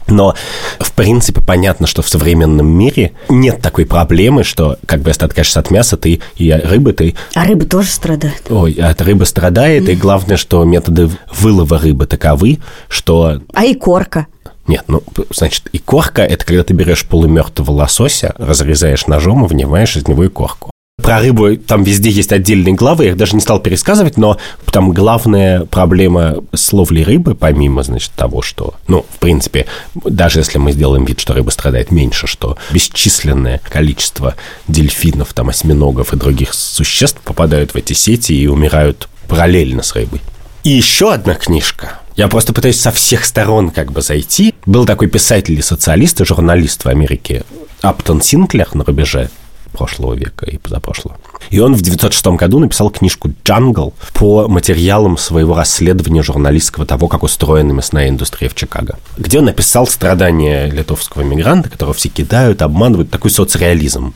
Но, 0.07 0.35
в 0.79 0.91
принципе, 0.93 1.41
понятно, 1.41 1.87
что 1.87 2.01
в 2.01 2.09
современном 2.09 2.67
мире 2.67 3.11
нет 3.29 3.61
такой 3.61 3.85
проблемы, 3.85 4.43
что, 4.43 4.77
как 4.85 5.01
бы, 5.01 5.09
если 5.09 5.21
ты 5.21 5.25
откажешься 5.25 5.59
от 5.59 5.71
мяса, 5.71 5.97
ты 5.97 6.21
и 6.35 6.51
рыбы, 6.51 6.93
ты... 6.93 7.15
А 7.35 7.45
рыбы 7.45 7.65
тоже 7.65 7.89
страдают. 7.89 8.41
Ой, 8.49 8.73
от 8.73 9.01
рыбы 9.01 9.25
страдает, 9.25 9.89
и 9.89 9.95
главное, 9.95 10.37
что 10.37 10.63
методы 10.63 11.09
вылова 11.31 11.77
рыбы 11.77 12.07
таковы, 12.07 12.59
что... 12.87 13.41
А 13.53 13.65
и 13.65 13.73
корка? 13.73 14.27
Нет, 14.67 14.83
ну, 14.87 15.01
значит, 15.33 15.67
и 15.71 15.77
корка– 15.77 16.21
это 16.23 16.45
когда 16.45 16.63
ты 16.63 16.73
берешь 16.73 17.05
полумертвого 17.05 17.71
лосося, 17.71 18.33
разрезаешь 18.37 19.07
ножом 19.07 19.45
и 19.45 19.47
вынимаешь 19.47 19.95
из 19.95 20.07
него 20.07 20.25
и 20.25 20.29
корку. 20.29 20.71
Про 21.07 21.19
рыбу 21.21 21.55
там 21.55 21.83
везде 21.83 22.09
есть 22.09 22.33
отдельные 22.33 22.73
главы, 22.73 23.05
я 23.05 23.11
их 23.11 23.17
даже 23.17 23.33
не 23.35 23.41
стал 23.41 23.59
пересказывать, 23.59 24.17
но 24.17 24.37
там 24.71 24.91
главная 24.91 25.63
проблема 25.63 26.43
с 26.53 26.73
ловлей 26.73 27.03
рыбы, 27.03 27.33
помимо, 27.33 27.83
значит, 27.83 28.11
того, 28.11 28.41
что, 28.41 28.73
ну, 28.87 29.05
в 29.09 29.19
принципе, 29.19 29.67
даже 29.95 30.39
если 30.39 30.57
мы 30.57 30.73
сделаем 30.73 31.05
вид, 31.05 31.21
что 31.21 31.33
рыба 31.33 31.49
страдает 31.51 31.91
меньше, 31.91 32.27
что 32.27 32.57
бесчисленное 32.71 33.61
количество 33.69 34.35
дельфинов, 34.67 35.33
там, 35.33 35.47
осьминогов 35.47 36.11
и 36.11 36.17
других 36.17 36.53
существ 36.53 37.21
попадают 37.23 37.71
в 37.71 37.77
эти 37.77 37.93
сети 37.93 38.33
и 38.33 38.47
умирают 38.47 39.07
параллельно 39.29 39.83
с 39.83 39.93
рыбой. 39.93 40.19
И 40.63 40.71
еще 40.71 41.13
одна 41.13 41.35
книжка, 41.35 41.99
я 42.17 42.27
просто 42.27 42.51
пытаюсь 42.51 42.81
со 42.81 42.91
всех 42.91 43.23
сторон 43.23 43.69
как 43.69 43.93
бы 43.93 44.01
зайти. 44.01 44.53
Был 44.65 44.85
такой 44.85 45.07
писатель 45.07 45.57
и 45.57 45.61
социалист, 45.61 46.19
и 46.19 46.25
журналист 46.25 46.83
в 46.83 46.89
Америке 46.89 47.45
Аптон 47.81 48.21
Синклер 48.21 48.67
на 48.73 48.83
рубеже 48.83 49.29
прошлого 49.77 50.15
века 50.15 50.45
и 50.45 50.57
позапрошлого. 50.57 51.17
И 51.49 51.59
он 51.59 51.73
в 51.73 51.81
1906 51.81 52.27
году 52.37 52.59
написал 52.59 52.89
книжку 52.89 53.29
«Jungle» 53.45 53.93
по 54.13 54.47
материалам 54.47 55.17
своего 55.17 55.55
расследования 55.55 56.23
журналистского 56.23 56.85
того, 56.85 57.07
как 57.07 57.23
устроена 57.23 57.71
мясная 57.71 58.09
индустрия 58.09 58.49
в 58.49 58.55
Чикаго, 58.55 58.97
где 59.17 59.39
он 59.39 59.45
написал 59.45 59.87
страдания 59.87 60.69
литовского 60.69 61.21
мигранта, 61.21 61.69
которого 61.69 61.93
все 61.93 62.09
кидают, 62.09 62.61
обманывают, 62.61 63.11
такой 63.11 63.31
соцреализм. 63.31 64.13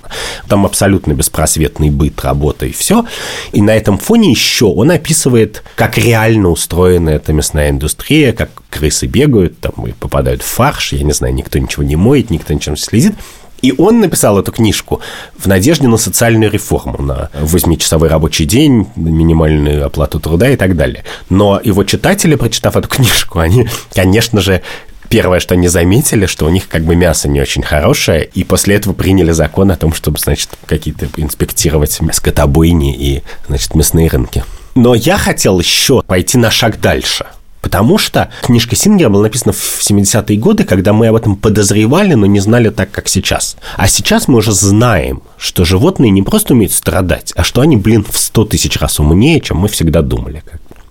Там 0.48 0.66
абсолютно 0.66 1.14
беспросветный 1.14 1.90
быт, 1.90 2.20
работа 2.22 2.66
и 2.66 2.72
все. 2.72 3.06
И 3.52 3.62
на 3.62 3.76
этом 3.76 3.98
фоне 3.98 4.32
еще 4.32 4.66
он 4.66 4.92
описывает, 4.92 5.64
как 5.76 5.98
реально 5.98 6.50
устроена 6.50 7.12
эта 7.12 7.34
мясная 7.34 7.70
индустрия, 7.70 8.34
как 8.34 8.50
крысы 8.70 9.06
бегают, 9.06 9.60
там 9.60 9.86
и 9.86 9.92
попадают 9.92 10.42
в 10.42 10.46
фарш, 10.46 10.94
я 10.94 11.04
не 11.04 11.14
знаю, 11.14 11.34
никто 11.34 11.60
ничего 11.60 11.84
не 11.84 11.96
моет, 11.96 12.30
никто 12.30 12.54
ничем 12.54 12.74
не 12.74 12.80
следит. 12.80 13.14
И 13.62 13.74
он 13.78 14.00
написал 14.00 14.40
эту 14.40 14.52
книжку 14.52 15.02
в 15.38 15.48
надежде 15.48 15.88
на 15.88 15.98
социальную 15.98 16.52
реформу, 16.52 17.02
на 17.02 17.30
8-часовой 17.34 18.10
рабочий 18.10 18.46
день, 18.46 18.88
минимальную 18.96 19.86
оплату 19.86 20.20
труда 20.20 20.50
и 20.50 20.56
так 20.56 20.76
далее. 20.76 21.04
Но 21.30 21.60
его 21.64 21.84
читатели, 21.84 22.36
прочитав 22.36 22.76
эту 22.76 22.88
книжку, 22.88 23.40
они, 23.40 23.68
конечно 23.94 24.42
же, 24.42 24.62
первое, 25.10 25.40
что 25.40 25.54
они 25.54 25.68
заметили, 25.68 26.26
что 26.26 26.46
у 26.46 26.50
них 26.50 26.68
как 26.68 26.84
бы 26.84 26.96
мясо 26.96 27.28
не 27.28 27.42
очень 27.42 27.62
хорошее, 27.62 28.28
и 28.34 28.44
после 28.44 28.76
этого 28.76 28.94
приняли 28.94 29.32
закон 29.32 29.70
о 29.70 29.78
том, 29.78 29.94
чтобы, 29.94 30.18
значит, 30.18 30.50
какие-то 30.66 31.08
инспектировать 31.18 32.00
скотобойни 32.14 32.96
и, 32.96 33.24
значит, 33.48 33.76
мясные 33.76 34.08
рынки. 34.08 34.44
Но 34.74 34.96
я 34.96 35.18
хотел 35.18 35.60
еще 35.60 36.02
пойти 36.02 36.38
на 36.38 36.50
шаг 36.50 36.80
дальше. 36.80 37.26
Потому 37.62 37.98
что 37.98 38.30
книжка 38.42 38.76
Сингера 38.76 39.10
была 39.10 39.24
написана 39.24 39.54
в 39.54 39.82
70-е 39.82 40.38
годы, 40.38 40.64
когда 40.64 40.94
мы 40.94 41.08
об 41.08 41.16
этом 41.16 41.36
подозревали, 41.36 42.16
но 42.16 42.26
не 42.26 42.40
знали 42.40 42.70
так, 42.70 42.92
как 42.92 43.08
сейчас. 43.08 43.56
А 43.78 43.88
сейчас 43.88 44.28
мы 44.28 44.40
уже 44.40 44.52
знаем, 44.52 45.22
что 45.38 45.64
животные 45.64 46.12
не 46.12 46.24
просто 46.24 46.54
умеют 46.54 46.74
страдать, 46.74 47.34
а 47.36 47.44
что 47.44 47.62
они, 47.62 47.78
блин, 47.78 48.06
в 48.10 48.18
100 48.18 48.46
тысяч 48.46 48.80
раз 48.80 49.00
умнее, 49.00 49.40
чем 49.42 49.58
мы 49.58 49.68
всегда 49.68 50.02
думали. 50.02 50.44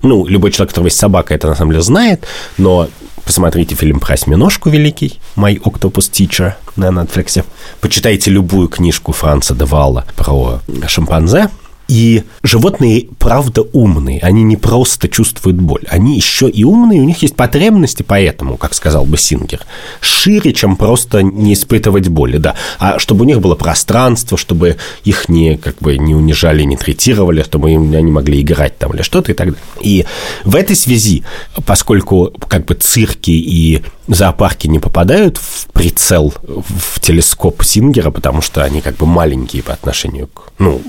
Ну, 0.02 0.26
любой 0.26 0.52
человек, 0.52 0.70
который 0.70 0.86
есть 0.86 0.98
собака, 0.98 1.34
это 1.34 1.48
на 1.48 1.54
самом 1.54 1.72
деле 1.72 1.82
знает, 1.82 2.24
но 2.56 2.88
посмотрите 3.24 3.74
фильм 3.74 4.00
про 4.00 4.14
осьминожку 4.14 4.70
великий, 4.70 5.20
«My 5.36 5.60
Octopus 5.60 6.10
Teacher» 6.10 6.54
на 6.76 6.86
Netflix. 6.88 7.44
Почитайте 7.80 8.30
любую 8.30 8.68
книжку 8.68 9.12
Франца 9.12 9.54
Девала 9.54 10.06
про 10.16 10.60
шимпанзе, 10.86 11.50
и 11.90 12.22
животные, 12.44 13.08
правда, 13.18 13.62
умные. 13.72 14.20
Они 14.20 14.44
не 14.44 14.56
просто 14.56 15.08
чувствуют 15.08 15.60
боль. 15.60 15.82
Они 15.88 16.14
еще 16.14 16.48
и 16.48 16.62
умные, 16.62 17.00
у 17.00 17.04
них 17.04 17.20
есть 17.22 17.34
потребности, 17.34 18.04
поэтому, 18.04 18.56
как 18.56 18.74
сказал 18.74 19.04
бы 19.04 19.18
Сингер, 19.18 19.66
шире, 20.00 20.52
чем 20.52 20.76
просто 20.76 21.24
не 21.24 21.52
испытывать 21.52 22.06
боли, 22.06 22.36
да. 22.36 22.54
А 22.78 23.00
чтобы 23.00 23.24
у 23.24 23.26
них 23.26 23.40
было 23.40 23.56
пространство, 23.56 24.38
чтобы 24.38 24.76
их 25.02 25.28
не, 25.28 25.56
как 25.56 25.78
бы, 25.78 25.98
не 25.98 26.14
унижали, 26.14 26.62
не 26.62 26.76
третировали, 26.76 27.42
чтобы 27.42 27.72
им, 27.72 27.92
они 27.92 28.12
могли 28.12 28.40
играть 28.40 28.78
там 28.78 28.94
или 28.94 29.02
что-то 29.02 29.32
и 29.32 29.34
так 29.34 29.48
далее. 29.48 29.62
И 29.80 30.06
в 30.44 30.54
этой 30.54 30.76
связи, 30.76 31.24
поскольку 31.66 32.32
как 32.46 32.66
бы 32.66 32.74
цирки 32.74 33.32
и 33.32 33.82
зоопарки 34.06 34.68
не 34.68 34.78
попадают 34.78 35.38
в 35.38 35.66
прицел, 35.72 36.32
в 36.42 37.00
телескоп 37.00 37.64
Сингера, 37.64 38.10
потому 38.10 38.42
что 38.42 38.62
они 38.62 38.80
как 38.80 38.96
бы 38.96 39.06
маленькие 39.06 39.64
по 39.64 39.72
отношению 39.72 40.28
к, 40.28 40.52
ну, 40.58 40.80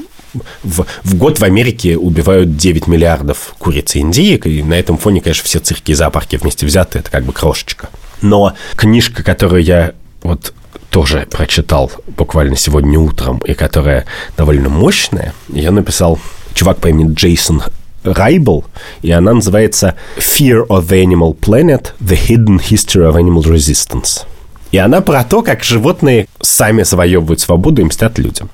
в, 0.63 0.86
в 1.04 1.15
год 1.15 1.39
в 1.39 1.44
Америке 1.44 1.98
убивают 1.98 2.56
9 2.56 2.88
миллиардов 2.88 3.56
куриц 3.58 3.96
и 3.96 4.00
индеек, 4.00 4.48
и 4.48 4.63
на 4.63 4.76
этом 4.76 4.98
фоне, 4.98 5.22
конечно, 5.22 5.44
все 5.44 5.60
цирки 5.60 5.91
и 5.91 5.96
зоопарки 5.96 6.36
вместе 6.36 6.65
взяты, 6.65 7.00
это 7.00 7.12
как 7.12 7.24
бы 7.24 7.34
крошечка. 7.34 7.89
Но 8.22 8.54
книжка, 8.76 9.24
которую 9.24 9.63
я 9.63 9.94
вот 10.24 10.54
тоже 10.89 11.28
прочитал 11.30 11.91
буквально 12.17 12.56
сегодня 12.56 13.00
утром, 13.00 13.39
и 13.39 13.54
которая 13.54 14.06
довольно 14.38 14.70
мощная, 14.70 15.34
я 15.50 15.72
написал 15.72 16.20
чувак 16.54 16.78
по 16.78 16.88
имени 16.88 17.13
Джейсон 17.13 17.63
Райбл, 18.04 18.65
и 19.02 19.12
она 19.12 19.34
называется 19.34 19.96
«Fear 20.17 20.67
of 20.67 20.88
the 20.88 21.04
Animal 21.04 21.38
Planet– 21.38 21.91
The 22.00 22.17
Hidden 22.28 22.60
History 22.60 23.10
of 23.10 23.15
Animal 23.15 23.44
Resistance». 23.44 24.26
И 24.72 24.78
она 24.78 25.02
про 25.02 25.24
то, 25.24 25.41
как 25.41 25.63
животные 25.63 26.28
сами 26.39 26.84
завоевывают 26.84 27.41
свободу 27.41 27.82
и 27.82 27.86
мстят 27.86 28.17
людям. 28.17 28.50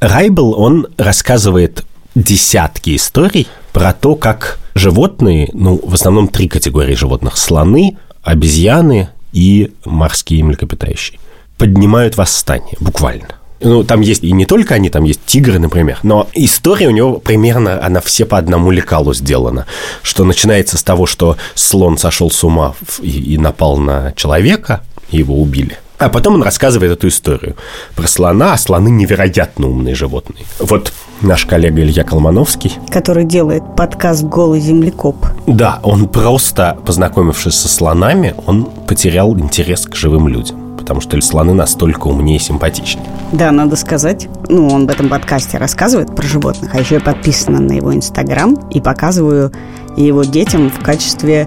Райбл, 0.00 0.58
он 0.58 0.86
рассказывает 0.96 1.84
десятки 2.14 2.96
историй 2.96 3.46
про 3.72 3.92
то, 3.92 4.16
как 4.16 4.58
животные, 4.74 5.50
ну, 5.52 5.78
в 5.82 5.94
основном 5.94 6.28
три 6.28 6.48
категории 6.48 6.94
животных– 6.94 7.36
слоны, 7.36 7.98
обезьяны 8.22 9.10
и 9.32 9.72
морские 9.84 10.42
млекопитающие– 10.42 11.20
поднимают 11.58 12.16
восстание, 12.16 12.76
буквально. 12.80 13.28
Ну, 13.60 13.84
там 13.84 14.00
есть 14.00 14.24
и 14.24 14.32
не 14.32 14.46
только 14.46 14.74
они, 14.74 14.88
там 14.88 15.04
есть 15.04 15.20
тигры, 15.26 15.58
например. 15.58 15.98
Но 16.02 16.26
история 16.32 16.88
у 16.88 16.92
него 16.92 17.18
примерно, 17.18 17.84
она 17.84 18.00
все 18.00 18.24
по 18.24 18.38
одному 18.38 18.70
лекалу 18.70 19.12
сделана. 19.12 19.66
Что 20.02 20.24
начинается 20.24 20.78
с 20.78 20.82
того, 20.82 21.04
что 21.04 21.36
слон 21.54 21.98
сошел 21.98 22.30
с 22.30 22.42
ума 22.42 22.74
и, 23.02 23.34
и 23.34 23.36
напал 23.36 23.76
на 23.76 24.12
человека, 24.12 24.80
его 25.10 25.38
убили– 25.40 25.76
а 26.00 26.08
потом 26.08 26.36
он 26.36 26.42
рассказывает 26.42 26.92
эту 26.92 27.08
историю 27.08 27.56
про 27.94 28.08
слона, 28.08 28.54
а 28.54 28.58
слоны 28.58 28.88
невероятно 28.88 29.68
умные 29.68 29.94
животные. 29.94 30.44
Вот 30.58 30.92
наш 31.20 31.44
коллега 31.44 31.82
Илья 31.82 32.04
Колмановский. 32.04 32.72
Который 32.90 33.24
делает 33.24 33.62
подкаст 33.76 34.24
«Голый 34.24 34.60
землекоп». 34.60 35.16
Да, 35.46 35.78
он 35.82 36.08
просто, 36.08 36.78
познакомившись 36.86 37.54
со 37.54 37.68
слонами, 37.68 38.34
он 38.46 38.64
потерял 38.64 39.38
интерес 39.38 39.86
к 39.86 39.94
живым 39.94 40.26
людям 40.26 40.70
потому 40.80 41.02
что 41.02 41.20
слоны 41.20 41.54
настолько 41.54 42.08
умнее 42.08 42.38
и 42.38 42.40
симпатичнее. 42.40 43.06
Да, 43.30 43.52
надо 43.52 43.76
сказать, 43.76 44.28
ну, 44.48 44.66
он 44.66 44.88
в 44.88 44.90
этом 44.90 45.08
подкасте 45.08 45.56
рассказывает 45.56 46.16
про 46.16 46.26
животных, 46.26 46.74
а 46.74 46.80
еще 46.80 46.96
я 46.96 47.00
подписана 47.00 47.60
на 47.60 47.74
его 47.74 47.94
Инстаграм 47.94 48.54
и 48.70 48.80
показываю 48.80 49.52
его 49.96 50.24
детям 50.24 50.68
в 50.68 50.82
качестве 50.82 51.46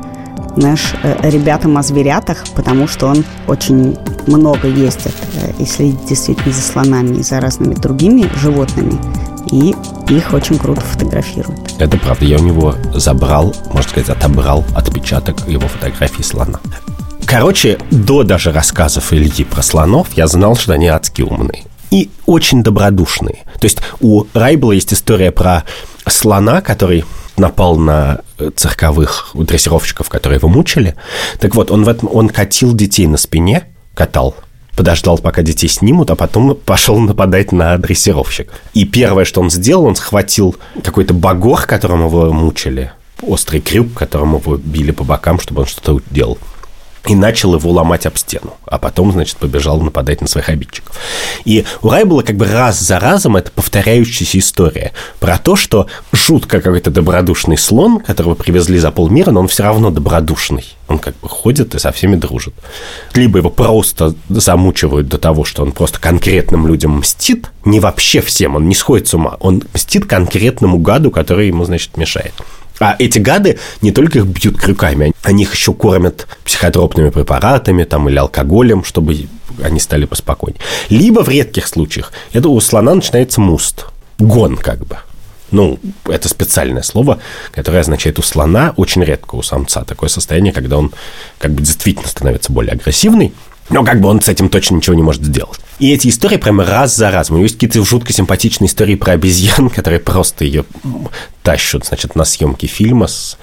знаешь, 0.56 0.94
э, 1.04 1.30
ребятам 1.30 1.78
о 1.78 1.84
зверятах, 1.84 2.44
потому 2.56 2.88
что 2.88 3.08
он 3.08 3.24
очень 3.48 3.98
много 4.28 4.68
ездит 4.68 5.13
э, 5.36 5.52
и 5.60 5.66
следит 5.66 6.06
действительно 6.08 6.54
за 6.54 6.62
слонами 6.62 7.18
и 7.18 7.24
за 7.24 7.39
разными 7.39 7.74
другими 7.74 8.30
животными. 8.39 9.00
И 9.52 9.76
их 10.10 10.34
очень 10.34 10.58
круто 10.58 10.82
фотографируют. 10.82 11.60
Это 11.80 11.98
правда. 11.98 12.26
Я 12.26 12.38
у 12.38 12.44
него 12.44 12.76
забрал, 12.94 13.54
можно 13.72 13.89
сказать, 13.89 14.10
отобрал 14.10 14.63
отпечаток 14.76 15.48
его 15.48 15.68
фотографии 15.68 16.24
слона. 16.24 16.60
Короче, 17.26 17.78
до 17.92 18.24
даже 18.24 18.52
рассказов 18.52 19.13
Ильи 19.13 19.44
про 19.44 19.62
слонов 19.62 20.08
я 20.13 20.28
знал, 20.28 20.56
что 20.56 20.74
они 20.74 20.88
адски 20.88 21.22
умные 21.22 21.63
и 21.94 22.10
очень 22.26 22.63
добродушные. 22.63 23.44
То 23.60 23.66
есть 23.66 23.78
у 24.02 24.26
Райбла 24.34 24.72
есть 24.72 24.92
история 24.94 25.32
про 25.32 25.63
слона, 26.08 26.62
который 26.62 27.06
напал 27.38 27.78
на 27.78 28.22
э, 28.38 28.52
цирковых 28.56 29.32
дрессировщиков, 29.34 30.10
которые 30.10 30.38
его 30.38 30.50
мучили. 30.50 30.96
Так 31.39 31.56
вот, 31.56 31.72
он, 31.72 31.84
в 31.84 31.89
этом, 31.89 32.10
он 32.12 32.30
катил 32.30 32.74
детей 32.74 33.08
на 33.08 33.17
спине, 33.17 33.65
катал, 33.93 34.36
подождал, 34.76 35.17
пока 35.17 35.41
детей 35.41 35.67
снимут, 35.67 36.12
а 36.12 36.15
потом 36.15 36.56
пошел 36.56 37.00
нападать 37.00 37.52
на 37.52 37.78
дрессировщик. 37.78 38.52
И 38.74 38.86
первое, 38.86 39.26
что 39.26 39.41
он 39.41 39.50
сделал, 39.50 39.86
он 39.86 39.96
схватил 39.96 40.56
какой-то 40.84 41.13
багор, 41.13 41.65
которым 41.65 42.06
его 42.06 42.32
мучили, 42.32 42.91
острый 43.22 43.62
крюк, 43.62 43.93
которым 43.93 44.36
его 44.36 44.58
били 44.58 44.91
по 44.91 45.04
бокам, 45.04 45.39
чтобы 45.39 45.62
он 45.62 45.67
что-то 45.67 46.02
делал 46.10 46.38
и 47.08 47.16
начал 47.16 47.56
его 47.56 47.70
ломать 47.72 48.06
об 48.06 48.18
стену, 48.18 48.56
а 48.66 48.78
потом, 48.78 49.12
значит, 49.12 49.38
побежал 49.38 49.82
нападать 49.82 50.22
на 50.22 50.28
своих 50.28 50.48
обидчиков. 50.50 50.96
И 51.44 51.66
у 51.82 51.89
Райбола 51.89 52.22
как 52.22 52.38
бы 52.38 52.46
раз 52.46 52.80
за 52.80 53.00
разом 53.00 53.36
это 53.36 53.52
повторяющаяся 53.52 54.39
история 54.39 54.94
про 55.20 55.38
то, 55.38 55.56
что 55.56 55.88
жутко 56.13 56.62
какой-то 56.62 56.92
добродушный 56.92 57.58
слон, 57.58 58.00
которого 58.00 58.36
привезли 58.36 58.80
за 58.80 58.92
полмира, 58.92 59.32
но 59.32 59.42
он 59.42 59.48
все 59.50 59.63
равно 59.63 59.89
добродушный. 59.89 60.66
Он 60.88 60.98
как 61.00 61.16
бы 61.20 61.28
ходит 61.28 61.76
и 61.76 61.80
со 61.80 61.92
всеми 61.92 62.16
дружит. 62.16 62.54
Либо 63.13 63.39
его 63.39 63.50
просто 63.50 64.16
замучивают 64.30 65.08
до 65.08 65.18
того, 65.18 65.44
что 65.44 65.63
он 65.63 65.74
просто 65.74 66.00
конкретным 66.00 66.68
людям 66.68 67.00
мстит, 67.00 67.52
не 67.66 67.80
вообще 67.80 68.22
всем, 68.22 68.56
он 68.56 68.68
не 68.70 68.76
сходит 68.76 69.08
с 69.08 69.13
ума, 69.13 69.38
он 69.39 69.63
мстит 69.74 70.06
конкретному 70.06 70.78
гаду, 70.78 71.12
который 71.12 71.48
ему, 71.48 71.66
значит, 71.66 71.98
мешает. 71.98 72.34
А 72.84 72.98
эти 73.00 73.17
гады 73.17 73.60
не 73.82 73.93
только 73.93 74.19
их 74.19 74.26
бьют 74.26 74.58
крюками, 74.58 75.13
они 75.22 75.43
их 75.43 75.54
еще 75.54 75.74
кормят 75.74 76.28
психотропными 76.43 77.12
препаратами 77.12 77.86
там, 77.86 78.10
или 78.10 78.17
алкоголем, 78.17 78.84
чтобы 78.84 79.28
они 79.63 79.80
стали 79.80 80.04
поспокойнее. 80.04 80.60
Либо 80.89 81.22
в 81.24 81.30
редких 81.30 81.65
случаях 81.65 82.12
это 82.34 82.50
у 82.50 82.60
слона 82.60 82.93
начинается 82.93 83.39
муст, 83.39 83.86
гон 84.19 84.58
как 84.58 84.86
бы. 84.86 84.98
Ну, 85.52 85.80
это 86.06 86.28
специальное 86.28 86.82
слово, 86.82 87.19
которое 87.52 87.80
означает 87.80 88.19
у 88.19 88.22
слона, 88.22 88.74
очень 88.76 89.02
редко 89.04 89.36
у 89.36 89.43
самца, 89.43 89.86
такое 89.86 90.10
состояние, 90.10 90.52
когда 90.52 90.78
он 90.78 90.91
как 91.38 91.54
бы 91.54 91.62
действительно 91.62 92.10
становится 92.10 92.52
более 92.52 92.74
агрессивный, 92.74 93.34
но 93.69 93.84
как 93.84 94.02
бы 94.02 94.10
он 94.10 94.21
с 94.21 94.28
этим 94.28 94.49
точно 94.49 94.76
ничего 94.76 94.95
не 94.95 95.04
может 95.04 95.23
сделать. 95.23 95.60
И 95.80 95.91
эти 95.91 96.08
истории 96.08 96.38
прямо 96.38 96.65
раз 96.65 96.95
за 96.95 97.12
разом. 97.12 97.36
У 97.36 97.38
него 97.39 97.45
есть 97.45 97.56
какие-то 97.56 97.84
жутко 97.84 98.13
симпатичные 98.13 98.67
истории 98.67 98.95
про 98.95 99.13
обезьян, 99.13 99.69
которые 99.76 99.99
просто 99.99 100.45
ее 100.45 100.65
тащат, 101.41 101.86
значит, 101.86 102.15
на 102.15 102.26
съемки 102.26 102.65
фильма 102.65 103.08
с 103.08 103.38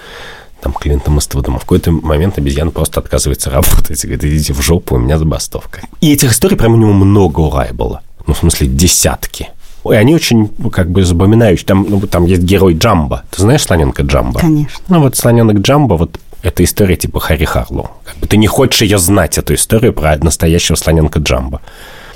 там 0.61 0.73
Клинтом 0.73 1.17
Иствудом. 1.17 1.55
А 1.55 1.59
в 1.59 1.61
какой-то 1.61 1.91
момент 1.91 2.37
обезьяна 2.37 2.71
просто 2.71 2.99
отказывается 2.99 3.49
работать 3.49 4.03
и 4.03 4.07
говорит, 4.07 4.23
идите 4.25 4.53
в 4.53 4.61
жопу, 4.61 4.95
у 4.95 4.99
меня 4.99 5.17
забастовка. 5.17 5.81
И 6.01 6.13
этих 6.13 6.31
историй 6.31 6.55
прямо 6.55 6.75
у 6.75 6.77
него 6.77 6.93
много 6.93 7.39
у 7.39 7.51
Райбола. 7.51 8.01
Ну, 8.27 8.33
в 8.33 8.37
смысле, 8.37 8.67
десятки. 8.67 9.49
И 9.83 9.93
они 9.93 10.13
очень, 10.13 10.47
как 10.71 10.91
бы, 10.91 11.03
запоминающие. 11.03 11.65
Там, 11.65 11.87
ну, 11.89 11.99
там 12.01 12.25
есть 12.25 12.43
герой 12.43 12.75
Джамба. 12.75 13.23
Ты 13.31 13.41
знаешь 13.41 13.63
слоненка 13.63 14.03
Джамба? 14.03 14.39
Конечно. 14.39 14.83
Ну, 14.87 15.01
вот 15.01 15.17
слоненок 15.17 15.57
Джамба, 15.57 15.95
вот 15.95 16.19
это 16.43 16.63
история 16.63 16.95
типа 16.95 17.19
Харри 17.19 17.45
Харлоу. 17.45 17.91
Как 18.03 18.17
бы 18.17 18.27
ты 18.27 18.37
не 18.37 18.47
хочешь 18.47 18.81
ее 18.81 18.97
знать, 18.97 19.37
эту 19.37 19.53
историю 19.53 19.93
про 19.93 20.17
настоящего 20.17 20.75
слоненка 20.75 21.19
Джамба. 21.19 21.61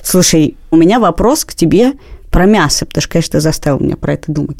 Слушай, 0.01 0.57
у 0.71 0.77
меня 0.77 0.99
вопрос 0.99 1.45
к 1.45 1.53
тебе 1.53 1.93
про 2.31 2.45
мясо, 2.45 2.85
потому 2.85 3.01
что, 3.01 3.11
конечно, 3.11 3.39
заставил 3.39 3.79
меня 3.79 3.95
про 3.97 4.13
это 4.13 4.31
думать. 4.31 4.59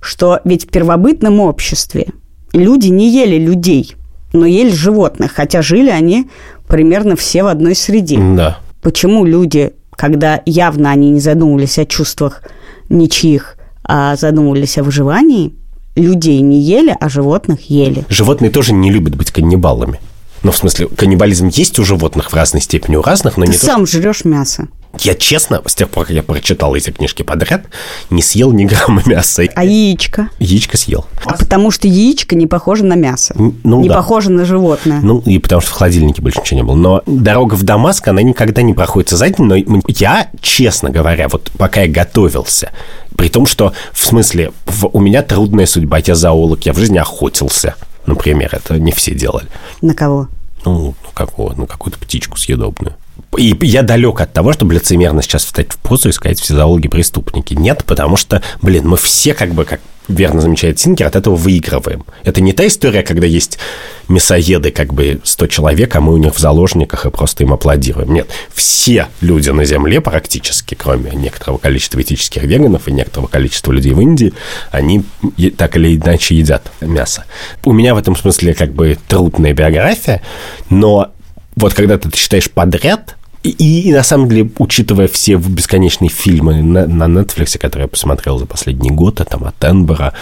Что 0.00 0.40
ведь 0.44 0.66
в 0.66 0.68
первобытном 0.68 1.40
обществе 1.40 2.08
люди 2.52 2.88
не 2.88 3.10
ели 3.10 3.38
людей, 3.38 3.94
но 4.32 4.46
ели 4.46 4.70
животных, 4.70 5.32
хотя 5.32 5.62
жили 5.62 5.90
они 5.90 6.28
примерно 6.66 7.16
все 7.16 7.42
в 7.42 7.46
одной 7.46 7.74
среде. 7.74 8.18
Да. 8.18 8.58
Почему 8.82 9.24
люди, 9.24 9.72
когда 9.92 10.42
явно 10.46 10.90
они 10.90 11.10
не 11.10 11.20
задумывались 11.20 11.78
о 11.78 11.84
чувствах 11.84 12.42
ничьих, 12.88 13.56
а 13.84 14.16
задумывались 14.16 14.78
о 14.78 14.82
выживании, 14.82 15.54
людей 15.96 16.40
не 16.40 16.60
ели, 16.60 16.96
а 16.98 17.08
животных 17.08 17.70
ели. 17.70 18.04
Животные 18.08 18.50
тоже 18.50 18.72
не 18.72 18.90
любят 18.90 19.16
быть 19.16 19.30
каннибалами. 19.30 20.00
Ну, 20.42 20.50
в 20.50 20.56
смысле, 20.56 20.88
каннибализм 20.88 21.48
есть 21.48 21.78
у 21.78 21.84
животных 21.84 22.32
в 22.32 22.34
разной 22.34 22.60
степени, 22.60 22.96
у 22.96 23.02
разных, 23.02 23.36
но 23.36 23.44
Ты 23.44 23.52
не 23.52 23.58
то, 23.58 23.66
сам 23.66 23.86
жрешь 23.86 24.24
мясо. 24.24 24.66
Я 24.98 25.14
честно, 25.14 25.62
с 25.64 25.74
тех 25.74 25.88
пор, 25.88 26.04
как 26.06 26.14
я 26.14 26.22
прочитал 26.22 26.74
эти 26.74 26.90
книжки 26.90 27.22
подряд, 27.22 27.64
не 28.10 28.22
съел 28.22 28.52
ни 28.52 28.64
грамма 28.64 29.02
мяса. 29.06 29.44
А 29.54 29.64
яичко? 29.64 30.28
Яичко 30.38 30.76
съел. 30.76 31.06
А 31.24 31.34
потому 31.34 31.70
что 31.70 31.88
яичко 31.88 32.34
не 32.34 32.46
похоже 32.46 32.84
на 32.84 32.94
мясо. 32.94 33.34
Ну 33.36 33.80
не 33.80 33.88
да. 33.88 33.94
похоже 33.94 34.30
на 34.30 34.44
животное. 34.44 35.00
Ну, 35.00 35.22
и 35.24 35.38
потому 35.38 35.62
что 35.62 35.70
в 35.70 35.74
холодильнике 35.74 36.20
больше 36.20 36.40
ничего 36.40 36.60
не 36.60 36.64
было. 36.64 36.74
Но 36.74 37.02
дорога 37.06 37.54
в 37.54 37.62
Дамаск, 37.62 38.06
она 38.08 38.20
никогда 38.22 38.62
не 38.62 38.74
проходит 38.74 39.10
за 39.10 39.28
день. 39.30 39.46
Но 39.46 39.82
я, 39.88 40.28
честно 40.40 40.90
говоря, 40.90 41.28
вот 41.28 41.50
пока 41.56 41.82
я 41.82 41.88
готовился, 41.88 42.70
при 43.22 43.28
том, 43.28 43.46
что, 43.46 43.72
в 43.92 44.04
смысле, 44.04 44.50
в- 44.66 44.88
у 44.92 44.98
меня 44.98 45.22
трудная 45.22 45.66
судьба, 45.66 45.98
я 46.04 46.16
зоолог, 46.16 46.66
я 46.66 46.72
в 46.72 46.76
жизни 46.78 46.98
охотился, 46.98 47.76
например, 48.04 48.48
это 48.52 48.80
не 48.80 48.90
все 48.90 49.14
делали. 49.14 49.46
На 49.80 49.94
кого? 49.94 50.26
Ну, 50.64 50.72
ну, 50.86 50.94
какого, 51.14 51.54
ну, 51.56 51.66
какую-то 51.68 52.00
птичку 52.00 52.36
съедобную. 52.36 52.96
И 53.38 53.56
я 53.60 53.82
далек 53.82 54.20
от 54.20 54.32
того, 54.32 54.52
чтобы 54.52 54.74
лицемерно 54.74 55.22
сейчас 55.22 55.44
встать 55.44 55.70
в 55.70 55.76
позу 55.76 56.08
и 56.08 56.12
сказать, 56.12 56.40
все 56.40 56.54
зоологи 56.56 56.88
преступники. 56.88 57.54
Нет, 57.54 57.84
потому 57.86 58.16
что, 58.16 58.42
блин, 58.60 58.88
мы 58.88 58.96
все 58.96 59.34
как 59.34 59.54
бы, 59.54 59.64
как 59.66 59.80
верно 60.08 60.40
замечает 60.40 60.78
Сингер, 60.78 61.06
от 61.06 61.16
этого 61.16 61.36
выигрываем. 61.36 62.04
Это 62.24 62.40
не 62.40 62.52
та 62.52 62.66
история, 62.66 63.02
когда 63.02 63.26
есть 63.26 63.58
мясоеды, 64.08 64.70
как 64.70 64.92
бы 64.92 65.20
100 65.22 65.46
человек, 65.46 65.94
а 65.96 66.00
мы 66.00 66.14
у 66.14 66.16
них 66.16 66.34
в 66.34 66.38
заложниках 66.38 67.06
и 67.06 67.10
просто 67.10 67.44
им 67.44 67.52
аплодируем. 67.52 68.12
Нет, 68.12 68.28
все 68.52 69.08
люди 69.20 69.50
на 69.50 69.64
Земле 69.64 70.00
практически, 70.00 70.74
кроме 70.74 71.12
некоторого 71.12 71.58
количества 71.58 72.00
этических 72.02 72.42
веганов 72.42 72.88
и 72.88 72.92
некоторого 72.92 73.28
количества 73.28 73.72
людей 73.72 73.92
в 73.92 74.00
Индии, 74.00 74.34
они 74.70 75.04
так 75.56 75.76
или 75.76 75.96
иначе 75.96 76.34
едят 76.34 76.70
мясо. 76.80 77.24
У 77.64 77.72
меня 77.72 77.94
в 77.94 77.98
этом 77.98 78.16
смысле 78.16 78.54
как 78.54 78.72
бы 78.72 78.98
трудная 79.08 79.54
биография, 79.54 80.22
но 80.68 81.12
вот 81.56 81.74
когда 81.74 81.98
ты 81.98 82.10
читаешь 82.10 82.50
подряд, 82.50 83.16
и, 83.42 83.50
и 83.88 83.92
на 83.92 84.02
самом 84.02 84.28
деле, 84.28 84.50
учитывая 84.58 85.08
все 85.08 85.36
бесконечные 85.36 86.10
фильмы 86.10 86.62
на, 86.62 86.86
на 86.86 87.04
Netflix, 87.04 87.58
которые 87.58 87.84
я 87.84 87.88
посмотрел 87.88 88.38
за 88.38 88.46
последний 88.46 88.90
год, 88.90 89.20
а 89.20 89.24
там 89.24 89.44
от 89.44 89.62
Энбера, 89.64 90.12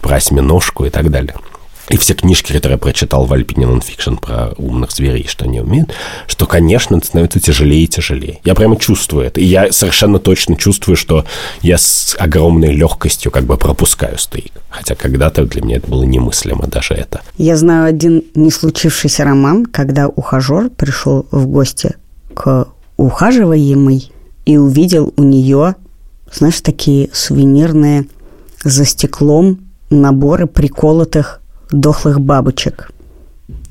про 0.00 0.16
осьминожку 0.16 0.84
и 0.84 0.90
так 0.90 1.10
далее, 1.10 1.34
и 1.88 1.96
все 1.96 2.14
книжки, 2.14 2.52
которые 2.52 2.74
я 2.74 2.78
прочитал 2.78 3.26
в 3.26 3.32
Альпине 3.32 3.66
Нонфикшн 3.66 4.14
про 4.16 4.52
умных 4.56 4.90
зверей, 4.90 5.26
что 5.28 5.44
они 5.44 5.60
умеют, 5.60 5.92
что, 6.26 6.46
конечно, 6.46 6.98
становится 6.98 7.38
тяжелее 7.38 7.84
и 7.84 7.86
тяжелее. 7.86 8.40
Я 8.44 8.54
прямо 8.54 8.76
чувствую 8.76 9.24
это. 9.24 9.40
И 9.40 9.44
я 9.44 9.70
совершенно 9.72 10.18
точно 10.18 10.56
чувствую, 10.56 10.96
что 10.96 11.24
я 11.62 11.78
с 11.78 12.16
огромной 12.18 12.72
легкостью 12.72 13.30
как 13.30 13.44
бы 13.44 13.56
пропускаю 13.56 14.18
стейк. 14.18 14.52
Хотя 14.68 14.94
когда-то 14.96 15.44
для 15.44 15.62
меня 15.62 15.76
это 15.76 15.88
было 15.88 16.02
немыслимо 16.02 16.66
даже 16.66 16.94
это. 16.94 17.20
Я 17.38 17.56
знаю 17.56 17.86
один 17.86 18.24
не 18.34 18.50
случившийся 18.50 19.24
роман, 19.24 19.66
когда 19.66 20.08
ухажер 20.08 20.70
пришел 20.70 21.26
в 21.30 21.46
гости 21.46 21.94
к 22.36 22.68
ухаживаемой 22.98 24.12
и 24.44 24.58
увидел 24.58 25.12
у 25.16 25.22
нее, 25.22 25.74
знаешь, 26.30 26.60
такие 26.60 27.08
сувенирные 27.12 28.06
за 28.62 28.84
стеклом 28.84 29.60
наборы 29.88 30.46
приколотых 30.46 31.40
дохлых 31.70 32.20
бабочек. 32.20 32.92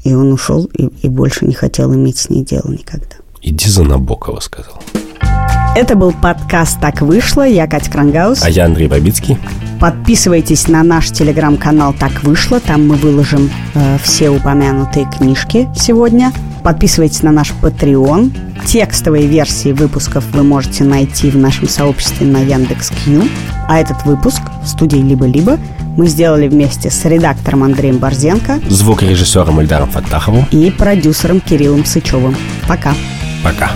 И 0.04 0.14
он 0.16 0.34
ушел 0.34 0.66
и, 0.66 0.88
и 1.04 1.10
больше 1.10 1.46
не 1.46 1.54
хотел 1.54 1.94
иметь 1.94 2.18
с 2.18 2.30
ней 2.30 2.44
дело 2.44 2.70
никогда. 2.72 3.18
Иди 3.42 3.70
за 3.70 3.84
Набокова, 3.84 4.40
сказал. 4.40 4.82
Это 5.76 5.98
был 5.98 6.14
подкаст 6.14 6.80
«Так 6.80 7.02
вышло». 7.02 7.46
Я 7.46 7.68
Катя 7.68 7.92
Крангаус. 7.92 8.42
А 8.42 8.50
я 8.50 8.64
Андрей 8.64 8.88
Бабицкий. 8.88 9.38
Подписывайтесь 9.78 10.70
на 10.70 10.84
наш 10.84 11.12
телеграм-канал 11.12 11.94
«Так 12.00 12.24
вышло». 12.24 12.62
Там 12.62 12.88
мы 12.88 12.96
выложим 12.96 13.52
э, 13.74 13.98
все 14.02 14.30
упомянутые 14.30 15.06
книжки 15.06 15.68
сегодня. 15.76 16.32
Подписывайтесь 16.64 17.24
на 17.24 17.34
наш 17.34 17.52
Patreon. 17.62 18.34
Текстовые 18.66 19.28
версии 19.28 19.74
выпусков 19.74 20.24
вы 20.32 20.44
можете 20.44 20.86
найти 20.86 21.30
в 21.30 21.36
нашем 21.36 21.68
сообществе 21.68 22.26
на 22.26 22.38
Яндекс.Кью. 22.38 23.24
А 23.68 23.78
этот 23.78 24.06
выпуск 24.06 24.44
в 24.64 24.68
студии 24.70 25.00
«Либо-либо» 25.00 25.60
мы 25.98 26.08
сделали 26.08 26.48
вместе 26.48 26.90
с 26.90 27.04
редактором 27.04 27.64
Андреем 27.64 27.98
Борзенко 27.98 28.62
Звукорежиссером 28.70 29.60
Эльдаром 29.60 29.92
Фаттаховым. 29.92 30.46
и 30.52 30.72
продюсером 30.72 31.42
Кириллом 31.42 31.84
Сычевым. 31.84 32.34
Пока! 32.66 32.94
Пока. 33.44 33.72